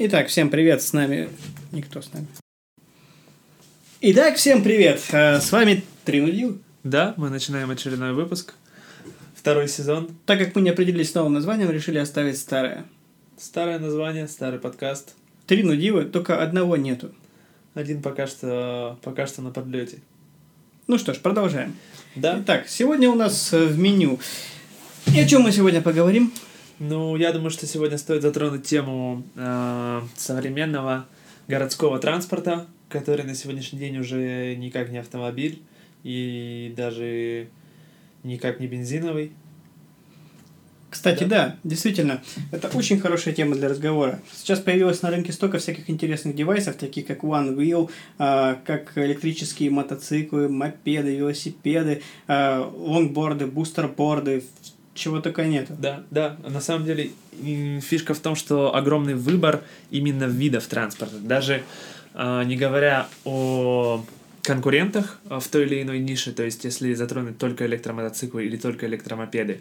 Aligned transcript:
Итак, 0.00 0.28
всем 0.28 0.48
привет, 0.48 0.80
с 0.80 0.92
нами... 0.92 1.28
Никто 1.72 2.00
с 2.00 2.12
нами. 2.12 2.28
Итак, 4.00 4.36
всем 4.36 4.62
привет, 4.62 5.02
э, 5.10 5.40
с 5.40 5.50
вами 5.50 5.82
Тринудил. 6.04 6.60
Да, 6.84 7.14
мы 7.16 7.30
начинаем 7.30 7.68
очередной 7.72 8.12
выпуск. 8.12 8.54
Второй 9.34 9.66
сезон. 9.66 10.08
Так 10.24 10.38
как 10.38 10.54
мы 10.54 10.60
не 10.60 10.70
определились 10.70 11.10
с 11.10 11.14
новым 11.14 11.32
названием, 11.32 11.68
решили 11.72 11.98
оставить 11.98 12.38
старое. 12.38 12.84
Старое 13.36 13.80
название, 13.80 14.28
старый 14.28 14.60
подкаст. 14.60 15.16
Три 15.48 15.64
нудивы, 15.64 16.04
только 16.04 16.40
одного 16.40 16.76
нету. 16.76 17.12
Один 17.74 18.00
пока 18.00 18.28
что, 18.28 19.00
пока 19.02 19.26
что 19.26 19.42
на 19.42 19.50
подлете. 19.50 19.98
Ну 20.86 20.98
что 20.98 21.12
ж, 21.12 21.18
продолжаем. 21.18 21.74
Да. 22.14 22.38
Итак, 22.40 22.68
сегодня 22.68 23.10
у 23.10 23.16
нас 23.16 23.52
э, 23.52 23.66
в 23.66 23.76
меню. 23.76 24.20
И 25.12 25.18
о 25.18 25.26
чем 25.26 25.42
мы 25.42 25.50
сегодня 25.50 25.82
поговорим? 25.82 26.32
Ну, 26.80 27.16
я 27.16 27.32
думаю, 27.32 27.50
что 27.50 27.66
сегодня 27.66 27.98
стоит 27.98 28.22
затронуть 28.22 28.64
тему 28.64 29.24
э, 29.34 30.00
современного 30.16 31.06
городского 31.48 31.98
транспорта, 31.98 32.66
который 32.88 33.24
на 33.24 33.34
сегодняшний 33.34 33.80
день 33.80 33.98
уже 33.98 34.54
никак 34.54 34.90
не 34.90 34.98
автомобиль 34.98 35.60
и 36.04 36.72
даже 36.76 37.48
никак 38.22 38.60
не 38.60 38.68
бензиновый. 38.68 39.32
Кстати, 40.88 41.24
да. 41.24 41.28
да, 41.28 41.56
действительно, 41.64 42.22
это 42.52 42.68
очень 42.68 42.98
хорошая 42.98 43.34
тема 43.34 43.56
для 43.56 43.68
разговора. 43.68 44.20
Сейчас 44.32 44.60
появилось 44.60 45.02
на 45.02 45.10
рынке 45.10 45.32
столько 45.32 45.58
всяких 45.58 45.90
интересных 45.90 46.34
девайсов, 46.34 46.76
таких 46.76 47.06
как 47.06 47.24
One 47.24 47.56
Wheel, 47.56 47.90
э, 48.18 48.56
как 48.64 48.96
электрические 48.96 49.70
мотоциклы, 49.70 50.48
мопеды, 50.48 51.16
велосипеды, 51.16 52.02
э, 52.28 52.70
лонгборды, 52.72 53.46
бустерборды, 53.46 54.44
чего 54.98 55.20
только 55.20 55.44
нет. 55.44 55.68
Да, 55.80 56.04
да. 56.10 56.36
На 56.46 56.60
самом 56.60 56.84
деле 56.84 57.10
фишка 57.80 58.14
в 58.14 58.20
том, 58.20 58.34
что 58.34 58.74
огромный 58.74 59.14
выбор 59.14 59.62
именно 59.90 60.24
видов 60.24 60.66
транспорта. 60.66 61.16
Даже 61.18 61.62
э, 62.14 62.42
не 62.44 62.56
говоря 62.56 63.08
о 63.24 64.04
конкурентах 64.42 65.20
в 65.24 65.46
той 65.48 65.64
или 65.64 65.82
иной 65.82 65.98
нише, 65.98 66.32
то 66.32 66.42
есть 66.42 66.64
если 66.64 66.94
затронуть 66.94 67.38
только 67.38 67.66
электромотоциклы 67.66 68.46
или 68.46 68.56
только 68.56 68.86
электромопеды, 68.86 69.60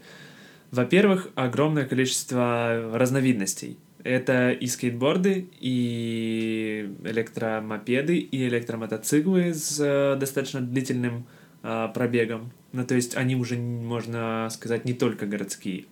во-первых, 0.72 1.30
огромное 1.36 1.86
количество 1.86 2.92
разновидностей. 2.94 3.78
Это 4.04 4.52
и 4.52 4.68
скейтборды, 4.68 5.50
и 5.60 6.90
электромопеды, 7.04 8.18
и 8.18 8.48
электромотоциклы 8.48 9.54
с 9.54 9.80
э, 9.80 10.16
достаточно 10.18 10.62
длительным 10.62 11.26
э, 11.68 11.90
пробегом. 11.94 12.52
Ну, 12.72 12.86
то 12.86 12.96
есть 12.96 13.18
они 13.18 13.36
уже, 13.36 13.58
можно 13.58 14.48
сказать, 14.52 14.86
не 14.86 14.94
только 14.94 15.26
городские. 15.26 15.86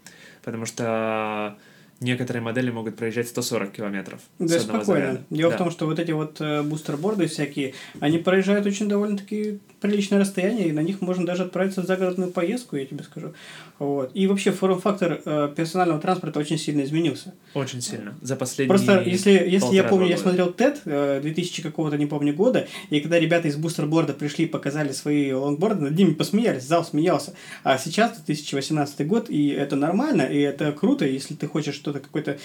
Потому 0.43 0.65
что 0.65 1.57
некоторые 1.99 2.43
модели 2.43 2.71
могут 2.71 2.95
проезжать 2.95 3.27
140 3.27 3.71
километров. 3.71 4.19
Да, 4.39 4.59
спокойно. 4.59 4.83
Заряда. 4.85 5.23
Дело 5.29 5.51
да. 5.51 5.55
в 5.55 5.59
том, 5.59 5.71
что 5.71 5.85
вот 5.85 5.99
эти 5.99 6.11
вот 6.11 6.37
э, 6.39 6.61
бустерборды 6.63 7.27
всякие, 7.27 7.73
они 7.99 8.17
проезжают 8.17 8.65
очень 8.65 8.89
довольно-таки 8.89 9.59
приличное 9.79 10.19
расстояние, 10.19 10.69
и 10.69 10.71
на 10.71 10.81
них 10.81 11.01
можно 11.01 11.25
даже 11.25 11.43
отправиться 11.43 11.81
в 11.81 11.85
загородную 11.85 12.31
поездку, 12.31 12.75
я 12.75 12.85
тебе 12.85 13.03
скажу. 13.03 13.33
Вот. 13.77 14.11
И 14.13 14.27
вообще 14.27 14.51
форм-фактор 14.51 15.21
э, 15.23 15.53
персонального 15.55 15.99
транспорта 15.99 16.39
очень 16.39 16.57
сильно 16.57 16.81
изменился. 16.83 17.33
Очень 17.53 17.81
сильно. 17.81 18.15
За 18.21 18.35
последние 18.35 18.69
Просто 18.69 19.01
если, 19.01 19.31
если 19.31 19.75
я 19.75 19.83
помню, 19.83 20.07
я 20.07 20.17
смотрел 20.17 20.49
TED 20.49 20.79
э, 20.85 21.19
2000 21.21 21.61
какого-то, 21.61 21.97
не 21.97 22.05
помню, 22.05 22.33
года, 22.33 22.67
и 22.89 22.99
когда 22.99 23.19
ребята 23.19 23.47
из 23.47 23.57
бустерборда 23.57 24.13
пришли 24.13 24.45
показали 24.45 24.91
свои 24.91 25.31
лонгборды, 25.31 25.81
над 25.81 25.95
ними 25.97 26.13
посмеялись, 26.13 26.63
зал 26.63 26.83
смеялся. 26.83 27.33
А 27.63 27.77
сейчас 27.77 28.17
2018 28.17 29.05
год, 29.07 29.29
и 29.29 29.49
это 29.49 29.75
нормально, 29.75 30.23
и 30.23 30.39
это 30.39 30.71
круто, 30.71 31.05
если 31.05 31.35
ты 31.35 31.47
хочешь 31.47 31.75
что-то, 31.85 31.99
какой-то 31.99 32.39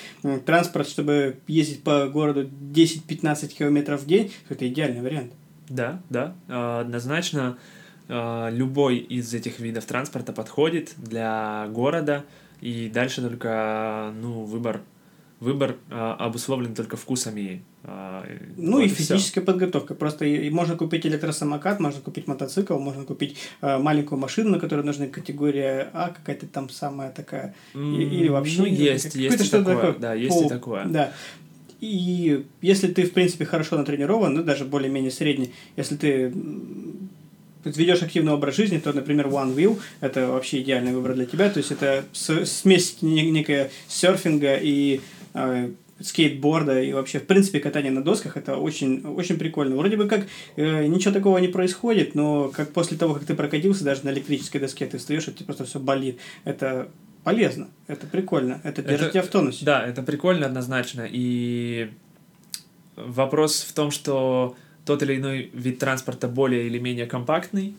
транспорт, 0.44 0.86
чтобы 0.86 1.38
ездить 1.46 1.82
по 1.82 2.08
городу 2.08 2.44
10-15 2.44 3.48
километров 3.48 4.02
в 4.02 4.06
день, 4.06 4.32
это 4.50 4.68
идеальный 4.68 5.00
вариант. 5.00 5.32
Да, 5.68 6.02
да, 6.10 6.34
а, 6.48 6.80
однозначно 6.80 7.56
а, 8.08 8.50
любой 8.50 8.98
из 8.98 9.32
этих 9.32 9.60
видов 9.60 9.86
транспорта 9.86 10.32
подходит 10.32 10.92
для 10.96 11.68
города, 11.68 12.24
и 12.60 12.90
дальше 12.92 13.22
только 13.22 14.12
ну, 14.20 14.44
выбор, 14.44 14.82
выбор 15.40 15.76
а, 15.90 16.14
обусловлен 16.14 16.74
только 16.74 16.96
вкусами. 16.96 17.62
Ну 18.56 18.72
вот 18.72 18.82
и 18.82 18.88
физической 18.88 19.40
подготовкой. 19.40 19.96
Просто 19.96 20.26
можно 20.50 20.76
купить 20.76 21.06
электросамокат, 21.06 21.80
можно 21.80 22.00
купить 22.00 22.26
мотоцикл, 22.26 22.78
можно 22.78 23.04
купить 23.04 23.38
маленькую 23.62 24.18
машину, 24.18 24.50
на 24.50 24.60
которой 24.60 24.84
нужна 24.84 25.06
категория 25.06 25.90
А, 25.94 26.10
какая-то 26.10 26.46
там 26.46 26.68
самая 26.68 27.10
такая, 27.10 27.54
mm, 27.74 28.02
или 28.02 28.28
вообще... 28.28 28.58
Ну, 28.58 28.66
есть, 28.66 29.14
есть 29.14 29.46
и 29.46 29.50
такое, 29.50 29.74
такое, 29.76 29.92
да, 29.98 30.14
есть 30.14 30.28
пол, 30.30 30.46
и 30.46 30.48
такое. 30.48 30.84
Да, 30.84 31.12
и 31.80 32.44
если 32.60 32.88
ты, 32.88 33.04
в 33.04 33.12
принципе, 33.12 33.46
хорошо 33.46 33.78
натренирован, 33.78 34.34
ну, 34.34 34.42
даже 34.42 34.66
более-менее 34.66 35.10
средний, 35.10 35.54
если 35.76 35.96
ты 35.96 36.32
ведешь 37.64 38.02
активный 38.02 38.32
образ 38.32 38.56
жизни, 38.56 38.78
то, 38.78 38.92
например, 38.92 39.28
One 39.28 39.54
Wheel– 39.54 39.78
это 40.00 40.28
вообще 40.28 40.60
идеальный 40.60 40.92
выбор 40.92 41.14
для 41.14 41.24
тебя. 41.24 41.48
То 41.48 41.58
есть, 41.58 41.72
это 41.72 42.04
смесь 42.12 42.98
некая 43.00 43.70
серфинга 43.88 44.56
и 44.56 45.00
скейтборда 46.02 46.80
и 46.80 46.92
вообще, 46.92 47.18
в 47.18 47.26
принципе, 47.26 47.60
катание 47.60 47.92
на 47.92 48.02
досках, 48.02 48.36
это 48.36 48.56
очень, 48.56 49.04
очень 49.04 49.36
прикольно. 49.36 49.76
Вроде 49.76 49.96
бы 49.96 50.08
как 50.08 50.26
э, 50.56 50.86
ничего 50.86 51.12
такого 51.12 51.38
не 51.38 51.48
происходит, 51.48 52.14
но 52.14 52.48
как 52.48 52.72
после 52.72 52.96
того, 52.96 53.14
как 53.14 53.24
ты 53.24 53.34
прокатился 53.34 53.84
даже 53.84 54.04
на 54.04 54.10
электрической 54.10 54.60
доске, 54.60 54.86
ты 54.86 54.98
встаешь, 54.98 55.28
и 55.28 55.32
тебе 55.32 55.44
просто 55.46 55.64
все 55.64 55.78
болит. 55.78 56.18
Это 56.44 56.88
полезно, 57.22 57.68
это 57.86 58.06
прикольно, 58.06 58.60
это 58.64 58.82
держит 58.82 59.02
это, 59.02 59.10
тебя 59.10 59.22
в 59.22 59.28
тонусе. 59.28 59.64
Да, 59.64 59.86
это 59.86 60.02
прикольно 60.02 60.46
однозначно. 60.46 61.06
И 61.08 61.90
вопрос 62.96 63.62
в 63.62 63.72
том, 63.74 63.90
что 63.90 64.56
тот 64.86 65.02
или 65.02 65.16
иной 65.16 65.50
вид 65.52 65.78
транспорта 65.78 66.28
более 66.28 66.66
или 66.66 66.78
менее 66.78 67.06
компактный, 67.06 67.74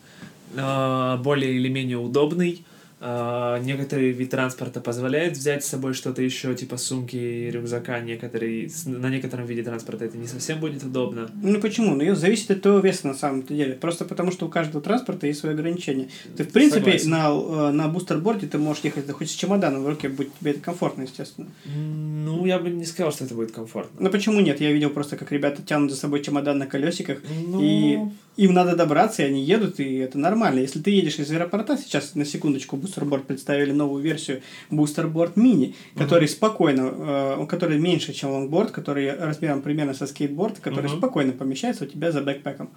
а, 0.57 1.17
более 1.17 1.53
или 1.53 1.69
менее 1.69 1.97
удобный, 1.97 2.63
Uh, 3.01 3.59
некоторый 3.63 4.11
вид 4.11 4.29
транспорта 4.29 4.79
позволяет 4.79 5.35
взять 5.35 5.65
с 5.65 5.69
собой 5.69 5.95
что-то 5.95 6.21
еще, 6.21 6.53
типа 6.53 6.77
сумки, 6.77 7.49
рюкзака, 7.49 7.99
некоторые, 7.99 8.69
на 8.85 9.09
некотором 9.09 9.47
виде 9.47 9.63
транспорта 9.63 10.05
это 10.05 10.19
не 10.19 10.27
совсем 10.27 10.59
будет 10.59 10.83
удобно. 10.83 11.31
Ну 11.41 11.59
почему? 11.59 11.95
Ну, 11.95 12.13
зависит 12.13 12.51
от 12.51 12.61
твоего 12.61 12.77
веса 12.77 13.07
на 13.07 13.15
самом 13.15 13.41
деле. 13.41 13.73
Просто 13.73 14.05
потому, 14.05 14.31
что 14.31 14.45
у 14.45 14.49
каждого 14.49 14.83
транспорта 14.83 15.25
есть 15.25 15.39
свои 15.39 15.53
ограничения. 15.53 16.09
Ты, 16.37 16.43
в 16.43 16.51
принципе, 16.51 16.99
на, 17.05 17.29
э, 17.31 17.71
на 17.71 17.87
Boosted 17.87 18.18
Board 18.18 18.41
е 18.41 18.45
ты 18.45 18.59
можешь 18.59 18.83
ехать 18.83 19.07
да 19.07 19.13
хоть 19.13 19.31
с 19.31 19.33
чемоданом 19.33 19.83
в 19.83 19.87
руке, 19.89 20.07
будет 20.07 20.37
тебе 20.39 20.51
это 20.51 20.59
комфортно, 20.59 21.01
естественно. 21.01 21.47
Ну, 21.65 22.45
я 22.45 22.59
бы 22.59 22.69
не 22.69 22.85
сказал, 22.85 23.11
что 23.11 23.25
это 23.25 23.33
будет 23.33 23.51
комфортно. 23.51 23.97
Ну 23.99 24.11
почему 24.11 24.41
нет? 24.41 24.61
Я 24.61 24.71
видел 24.71 24.91
просто, 24.91 25.17
как 25.17 25.31
ребята 25.31 25.63
тянут 25.63 25.89
за 25.89 25.97
собой 25.97 26.21
чемодан 26.21 26.59
на 26.59 26.67
колесиках, 26.67 27.17
ну... 27.47 27.59
и 27.63 27.97
им 28.41 28.53
надо 28.53 28.75
добраться, 28.75 29.21
и 29.21 29.25
они 29.25 29.43
едут, 29.43 29.79
и 29.79 29.97
это 29.97 30.17
нормально. 30.17 30.59
Если 30.59 30.79
ты 30.79 30.89
едешь 30.89 31.19
из 31.19 31.31
аэропорта, 31.31 31.77
сейчас 31.77 32.15
на 32.15 32.25
секундочку 32.25 32.75
Boosted 32.75 33.04
Board 33.04 33.25
представили 33.25 33.71
новую 33.71 34.01
версию 34.01 34.41
Mini, 35.35 35.75
который 35.95 36.25
uh-huh. 36.25 36.31
спокойно, 36.31 36.91
э, 36.91 37.45
который 37.47 37.77
меньше, 37.77 38.13
чем 38.13 38.31
лонгборд, 38.31 38.71
который 38.71 39.15
размером 39.15 39.61
примерно 39.61 39.93
со 39.93 40.07
скейтборд, 40.07 40.59
который 40.59 40.89
uh-huh. 40.89 40.97
спокойно 40.97 41.33
помещается 41.33 41.83
у 41.83 41.87
тебя 41.87 42.11
за 42.11 42.21
backpack 42.21 42.58
ом. 42.58 42.71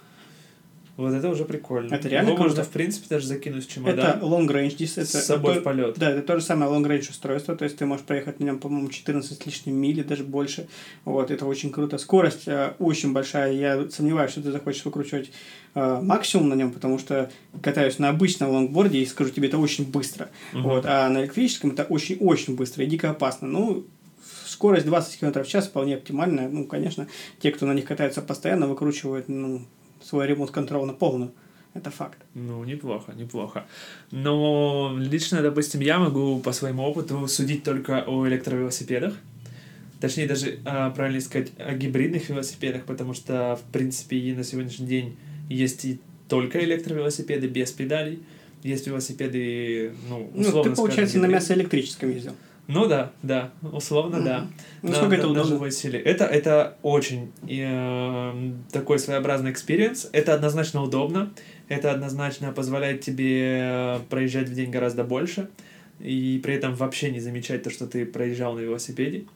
Вот 0.97 1.13
это 1.13 1.29
уже 1.29 1.45
прикольно. 1.45 1.93
Это 1.93 2.09
реально 2.09 2.31
Его 2.31 2.39
можно, 2.45 2.63
в 2.63 2.69
принципе, 2.69 3.07
даже 3.09 3.27
закинуть 3.27 3.67
в 3.67 3.73
чемодан. 3.73 4.19
Это 4.19 4.25
long 4.25 4.47
range. 4.47 4.77
Это, 4.81 5.05
с 5.05 5.25
собой 5.25 5.53
это, 5.53 5.61
в 5.61 5.65
полет. 5.65 5.99
Да, 5.99 6.11
это 6.11 6.23
то 6.23 6.39
же 6.39 6.45
самое 6.45 6.71
long 6.71 6.85
range 6.87 7.11
устройство. 7.11 7.57
То 7.57 7.65
есть 7.65 7.77
ты 7.77 7.87
можешь 7.87 8.07
проехать 8.07 8.39
на 8.39 8.45
нем, 8.45 8.59
по-моему, 8.61 8.89
14 8.89 9.43
с 9.43 9.47
лишним 9.47 9.75
мили, 9.75 10.03
даже 10.03 10.23
больше. 10.23 10.69
Вот, 11.05 11.33
это 11.33 11.47
очень 11.47 11.71
круто. 11.71 11.99
Скорость 11.99 12.47
э, 12.47 12.75
очень 12.79 13.13
большая. 13.13 13.53
Я 13.53 13.91
сомневаюсь, 13.91 14.31
что 14.31 14.43
ты 14.43 14.53
захочешь 14.53 14.85
выкручивать 14.85 15.33
э, 15.75 16.01
максимум 16.01 16.51
на 16.51 16.55
нем, 16.55 16.71
потому 16.71 17.01
что 17.01 17.29
катаюсь 17.61 17.99
на 17.99 18.11
обычном 18.11 18.51
лонгборде 18.51 18.99
и 18.99 19.07
скажу 19.07 19.31
тебе, 19.31 19.49
это 19.49 19.59
очень 19.59 19.91
быстро. 19.91 20.29
Угу. 20.53 20.63
Вот, 20.63 20.85
а 20.87 21.09
на 21.09 21.23
электрическом 21.23 21.73
это 21.73 21.83
очень-очень 21.83 22.55
быстро 22.55 22.85
и 22.85 22.87
дико 22.87 23.11
опасно. 23.11 23.49
Ну, 23.49 23.85
скорость 24.47 24.87
20 24.87 25.19
км 25.19 25.43
в 25.43 25.49
час 25.49 25.67
вполне 25.67 25.97
оптимальная. 25.97 26.49
Ну, 26.49 26.67
конечно, 26.67 27.09
те, 27.41 27.51
кто 27.51 27.67
на 27.67 27.73
них 27.73 27.85
катаются 27.85 28.23
постоянно, 28.23 28.69
выкручивают, 28.69 29.29
ну, 29.29 29.63
свой 30.05 30.27
ремонт-контрол 30.27 30.87
на 30.87 30.93
полную. 30.93 31.33
Это 31.75 31.91
факт. 31.91 32.19
Ну, 32.35 32.63
неплохо, 32.63 33.13
неплохо. 33.17 33.67
Но 34.13 34.95
лично, 34.97 35.43
допустим, 35.43 35.81
я 35.81 35.99
могу 35.99 36.39
по 36.39 36.53
своему 36.53 36.85
опыту 36.85 37.27
судить 37.27 37.65
только 37.65 38.05
о 38.07 38.29
электровелосипедах. 38.29 39.15
Точнее, 40.01 40.29
даже, 40.29 40.59
а, 40.65 40.91
правильно 40.91 41.21
сказать, 41.21 41.51
о 41.59 41.75
гибридных 41.75 42.29
велосипедах, 42.29 42.85
потому 42.85 43.13
что, 43.13 43.57
в 43.57 43.73
принципе, 43.73 44.35
на 44.35 44.45
сегодняшний 44.45 44.87
день 44.87 45.17
есть 45.49 45.85
и 45.85 45.99
только 46.29 46.63
электровелосипеды 46.63 47.49
без 47.49 47.73
педалей. 47.73 48.23
Есть 48.63 48.87
велосипеды, 48.87 49.93
ну, 50.09 50.31
условно 50.35 50.53
Ну, 50.53 50.63
ты, 50.63 50.77
получается, 50.77 51.15
скажем, 51.17 51.31
на 51.31 51.35
мясо 51.35 51.55
электрическом 51.55 52.11
ездил. 52.11 52.35
Ну 52.67 52.87
да, 52.87 53.13
да, 53.23 53.53
условно, 53.61 54.17
mm-hmm. 54.17 54.25
да. 54.25 54.47
Насколько 54.81 55.17
на, 55.17 55.19
это 55.19 55.29
удобно? 55.29 55.67
Это, 55.99 56.25
это 56.25 56.79
очень 56.83 57.31
э, 57.47 58.53
такой 58.73 58.99
своеобразный 58.99 59.51
experience. 59.51 60.09
Это 60.13 60.35
однозначно 60.35 60.83
удобно. 60.83 61.33
Это 61.69 61.93
однозначно 61.93 62.53
позволяет 62.53 63.03
тебе 63.03 63.59
э, 63.61 63.99
проезжать 64.09 64.49
в 64.49 64.55
день 64.55 64.71
гораздо 64.71 65.05
больше. 65.05 65.51
И 66.01 66.41
при 66.43 66.55
этом 66.55 66.75
вообще 66.75 67.11
не 67.11 67.21
замечать 67.21 67.63
то, 67.63 67.71
что 67.71 67.87
ты 67.87 68.07
проезжал 68.07 68.55
на 68.55 68.61
велосипеде. 68.61 69.27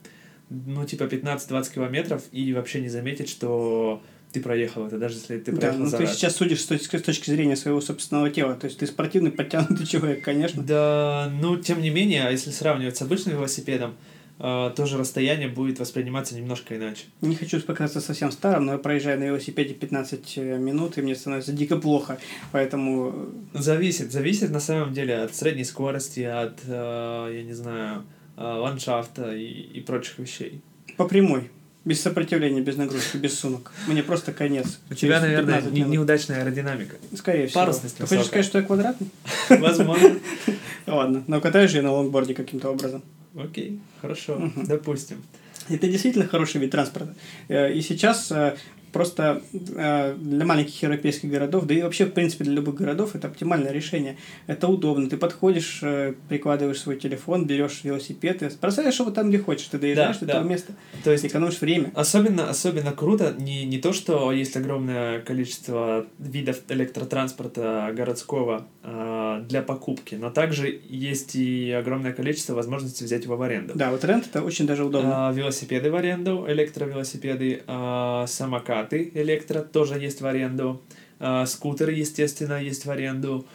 ну, 0.48 0.84
типа 0.86 1.04
15-20 1.04 1.75
километров 1.75 2.22
и 2.32 2.54
вообще 2.54 2.80
не 2.80 2.88
заметить, 2.88 3.28
что 3.28 4.02
ты 4.38 4.44
проехал 4.44 4.87
это, 4.87 4.99
даже 4.99 5.17
если 5.17 5.38
ты 5.38 5.52
проехал 5.52 5.79
Да, 5.79 5.85
ну 5.85 5.90
ты 5.90 6.05
раз. 6.05 6.14
сейчас 6.14 6.37
судишь 6.37 6.61
с 6.61 6.67
точки, 6.67 6.96
с 6.96 7.02
точки 7.02 7.31
зрения 7.31 7.56
своего 7.56 7.81
собственного 7.81 8.31
тела. 8.31 8.55
То 8.55 8.67
есть 8.67 8.79
ты 8.79 8.87
спортивный, 8.87 9.31
подтянутый 9.31 9.87
человек, 9.93 10.25
конечно. 10.25 10.62
Да, 10.62 11.31
ну, 11.40 11.56
тем 11.56 11.82
не 11.82 11.90
менее, 11.90 12.26
а 12.26 12.31
если 12.31 12.50
сравнивать 12.50 12.96
с 12.96 13.02
обычным 13.02 13.35
велосипедом, 13.37 13.94
э, 14.38 14.70
тоже 14.76 14.99
расстояние 14.99 15.49
будет 15.49 15.81
восприниматься 15.81 16.35
немножко 16.37 16.76
иначе. 16.76 17.05
Не 17.20 17.35
хочу 17.35 17.61
показаться 17.61 18.00
совсем 18.00 18.31
старым, 18.31 18.67
но 18.67 18.73
я 18.73 18.79
проезжаю 18.79 19.19
на 19.19 19.25
велосипеде 19.25 19.75
15 19.75 20.37
минут, 20.37 20.96
и 20.99 21.02
мне 21.02 21.14
становится 21.14 21.52
дико 21.52 21.76
плохо. 21.76 22.19
Поэтому 22.52 23.29
Зависит, 23.55 24.12
зависит 24.12 24.50
на 24.50 24.61
самом 24.61 24.93
деле 24.93 25.17
от 25.17 25.35
средней 25.35 25.64
скорости, 25.64 26.20
от, 26.20 26.58
э, 26.67 27.32
я 27.35 27.43
не 27.43 27.55
знаю, 27.55 28.05
э, 28.37 28.43
ландшафта 28.43 29.35
и, 29.35 29.44
и 29.44 29.81
прочих 29.81 30.19
вещей. 30.19 30.61
по 30.96 31.06
прямой. 31.06 31.50
Без 31.88 32.02
сопротивления, 32.02 32.61
без 32.61 32.76
нагрузки, 32.76 33.17
без 33.17 33.38
сумок. 33.38 33.73
Мне 33.87 34.02
просто 34.02 34.32
конец. 34.32 34.79
У 34.90 34.94
тебя, 34.94 35.20
наверное, 35.20 35.55
15 35.62 35.73
не- 35.73 35.81
неудачная 35.82 36.43
аэродинамика. 36.43 36.96
Скорее 37.17 37.46
всего. 37.46 37.61
парусность 37.61 37.96
Ты 37.96 38.06
хочешь 38.06 38.26
сказать, 38.26 38.44
что 38.44 38.58
я 38.58 38.64
квадратный? 38.64 39.08
Возможно. 39.49 40.11
Ладно, 40.87 41.25
но 41.26 41.40
катаюсь 41.40 41.70
же 41.70 41.79
я 41.79 41.82
на 41.82 41.93
лонгборде 41.93 42.35
каким-то 42.35 42.69
образом. 42.70 43.02
Окей, 43.35 43.81
хорошо, 44.02 44.52
допустим. 44.56 45.23
Это 45.70 45.87
действительно 45.88 46.26
хороший 46.29 46.61
вид 46.61 46.73
транспорта. 46.73 47.14
Э, 47.49 47.73
И 47.73 47.81
сейчас 47.81 48.31
э, 48.32 48.56
просто 48.93 49.43
э, 49.52 50.14
для 50.19 50.44
маленьких 50.44 50.82
европейских 50.82 51.31
городов, 51.31 51.64
да 51.67 51.75
и 51.75 51.82
вообще, 51.82 52.06
в 52.06 52.12
принципе, 52.12 52.44
для 52.44 52.55
любых 52.55 52.76
городов, 52.76 53.14
это 53.14 53.29
оптимальное 53.29 53.73
решение. 53.73 54.17
Это 54.46 54.69
удобно. 54.69 55.08
Ты 55.08 55.17
подходишь, 55.17 55.81
э, 55.82 56.14
прикладываешь 56.29 56.81
свой 56.81 56.96
телефон, 56.96 57.46
берешь 57.46 57.81
велосипед 57.85 58.43
и 58.43 58.49
бросаешь 58.61 58.99
его 58.99 59.11
там, 59.11 59.29
где 59.29 59.38
хочешь. 59.38 59.67
Ты 59.67 59.79
доезжаешь 59.79 60.17
Да, 60.19 60.26
до 60.26 60.32
этого 60.32 60.44
да. 60.44 60.50
места. 60.50 60.73
То 61.05 61.12
есть 61.12 61.25
Экономишь 61.25 61.61
время. 61.61 61.90
Особенно, 61.94 62.49
особенно 62.49 62.93
круто 62.93 63.35
не, 63.38 63.64
не 63.64 63.79
то, 63.79 63.93
что 63.93 64.32
есть 64.32 64.56
огромное 64.56 65.20
количество 65.20 66.06
видов 66.19 66.61
электротранспорта 66.69 67.93
городского 67.94 68.67
а, 68.82 69.40
для 69.43 69.62
покупки, 69.62 70.14
но 70.14 70.31
также 70.31 70.81
есть 70.88 71.35
и 71.35 71.70
огромное 71.73 72.12
количество 72.12 72.55
возможностей 72.55 73.05
взять 73.05 73.25
его 73.25 73.37
в 73.37 73.43
аренду. 73.43 73.73
Да, 73.75 73.90
вот 73.90 74.05
рент 74.05 74.26
это 74.26 74.43
очень 74.43 74.67
даже 74.67 74.85
удобно. 74.85 75.29
А, 75.29 75.32
велосипеды 75.32 75.90
в 75.90 75.96
аренду, 75.96 76.44
электровелосипеды, 76.49 77.62
а, 77.67 78.26
самокаты 78.26 78.77
электро 78.90 79.60
тоже 79.60 79.98
есть 79.98 80.20
в 80.20 80.26
аренду, 80.26 80.82
а, 81.20 81.46
скутеры, 81.46 81.92
естественно, 81.92 82.62
есть 82.62 82.84
в 82.84 82.90
аренду. 82.90 83.46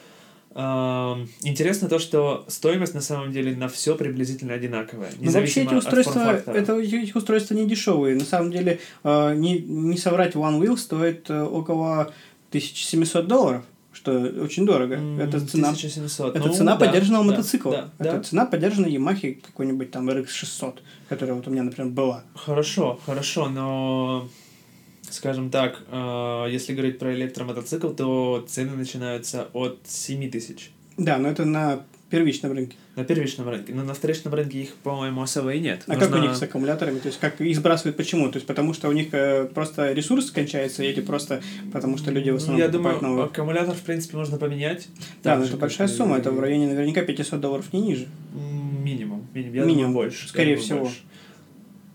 А, 0.56 1.18
интересно 1.42 1.90
то, 1.90 1.98
что 1.98 2.46
стоимость 2.48 2.94
на 2.94 3.02
самом 3.02 3.32
деле 3.32 3.56
на 3.56 3.68
все 3.68 3.96
приблизительно 3.96 4.54
одинаковая. 4.54 5.12
Ну, 5.20 5.32
вообще 5.32 5.64
эти 5.64 5.74
устройства, 5.74 6.42
это, 6.46 6.80
эти 6.80 7.18
устройства 7.18 7.56
не 7.56 7.66
дешевые. 7.66 8.16
На 8.16 8.26
самом 8.26 8.52
деле, 8.52 8.80
э, 9.04 9.36
не, 9.36 9.60
не 9.60 9.98
соврать, 9.98 10.36
One 10.36 10.60
Wheel 10.62 10.78
стоит 10.78 11.30
э, 11.30 11.42
около 11.42 12.14
1700 12.50 13.28
долларов, 13.28 13.66
что 13.92 14.12
очень 14.12 14.68
дорого. 14.68 14.96
М, 14.96 15.20
это 15.20 15.40
цена, 15.44 15.70
1700. 15.70 16.36
это 16.36 16.48
Ну, 16.48 16.54
цена 16.54 16.76
да, 16.76 16.86
поддержанного 16.86 17.26
да, 17.26 17.32
мотоцикла. 17.32 17.72
да, 17.72 18.06
это 18.06 18.18
да. 18.18 18.24
цена 18.24 18.46
поддержанной 18.46 18.94
Yamaha 18.94 19.42
какой-нибудь 19.42 19.90
там 19.90 20.08
RX 20.08 20.28
600, 20.28 20.84
которая 21.10 21.36
вот 21.36 21.48
у 21.48 21.50
меня, 21.50 21.64
например, 21.64 21.92
была. 21.92 22.26
Хорошо, 22.36 23.00
хорошо, 23.08 23.50
но 23.50 24.30
скажем 25.14 25.50
так, 25.50 25.80
э, 25.92 26.48
если 26.52 26.74
говорить 26.74 27.00
про 27.00 27.14
электромотоцикл, 27.14 27.90
то 27.90 28.46
цены 28.48 28.76
начинаются 28.76 29.48
от 29.54 29.80
7 29.86 30.30
тысяч 30.30 30.72
Да, 30.98 31.18
но 31.18 31.30
это 31.30 31.46
на 31.46 31.82
первичном 32.10 32.52
рынке. 32.52 32.76
на 32.96 33.04
первичном 33.04 33.50
рынке. 33.50 33.74
Но 33.74 33.84
на 33.84 33.96
вторичном 33.96 34.34
рынке 34.36 34.62
их, 34.62 34.76
по-моему, 34.84 35.24
особо 35.24 35.54
и 35.56 35.60
нет. 35.60 35.82
А 35.88 35.96
как 35.96 36.10
у 36.10 36.12
Нужно- 36.12 36.28
них 36.28 36.36
с 36.38 36.44
аккумуляторами? 36.44 37.00
То 37.00 37.08
есть 37.08 37.20
как 37.20 37.42
их 37.42 37.56
сбрасывают 37.56 37.98
почему? 37.98 38.30
То 38.30 38.38
есть 38.38 38.46
потому 38.46 38.74
что 38.76 38.88
у 38.88 38.92
них 38.92 39.08
э, 39.14 39.46
просто 39.46 39.92
ресурс 39.94 40.30
кончается 40.30 40.84
или 40.84 41.02
просто 41.02 41.42
потому 41.72 41.98
что 41.98 42.12
люди 42.12 42.30
в 42.30 42.36
основном 42.36 42.62
Я 42.62 42.68
думаю, 42.68 43.02
новые? 43.02 43.26
аккумулятор, 43.26 43.74
в 43.74 43.82
принципе, 43.82 44.18
можно 44.18 44.38
поменять. 44.38 44.88
Да, 45.24 45.36
но 45.38 45.46
это 45.46 45.58
большая 45.58 45.88
и- 45.88 45.92
сумма, 45.92 46.18
это 46.20 46.32
в 46.32 46.40
районе 46.40 46.68
наверняка 46.68 47.02
500 47.02 47.40
долларов, 47.42 47.74
не 47.74 47.82
ниже. 47.82 48.08
Минимум. 48.84 49.26
Минимум, 49.34 49.56
я 49.56 49.64
Минимум, 49.64 49.92
думаю, 49.94 50.10
больше. 50.10 50.28
скорее 50.28 50.56
думаю, 50.58 50.64
всего. 50.64 50.80
больше. 50.82 51.00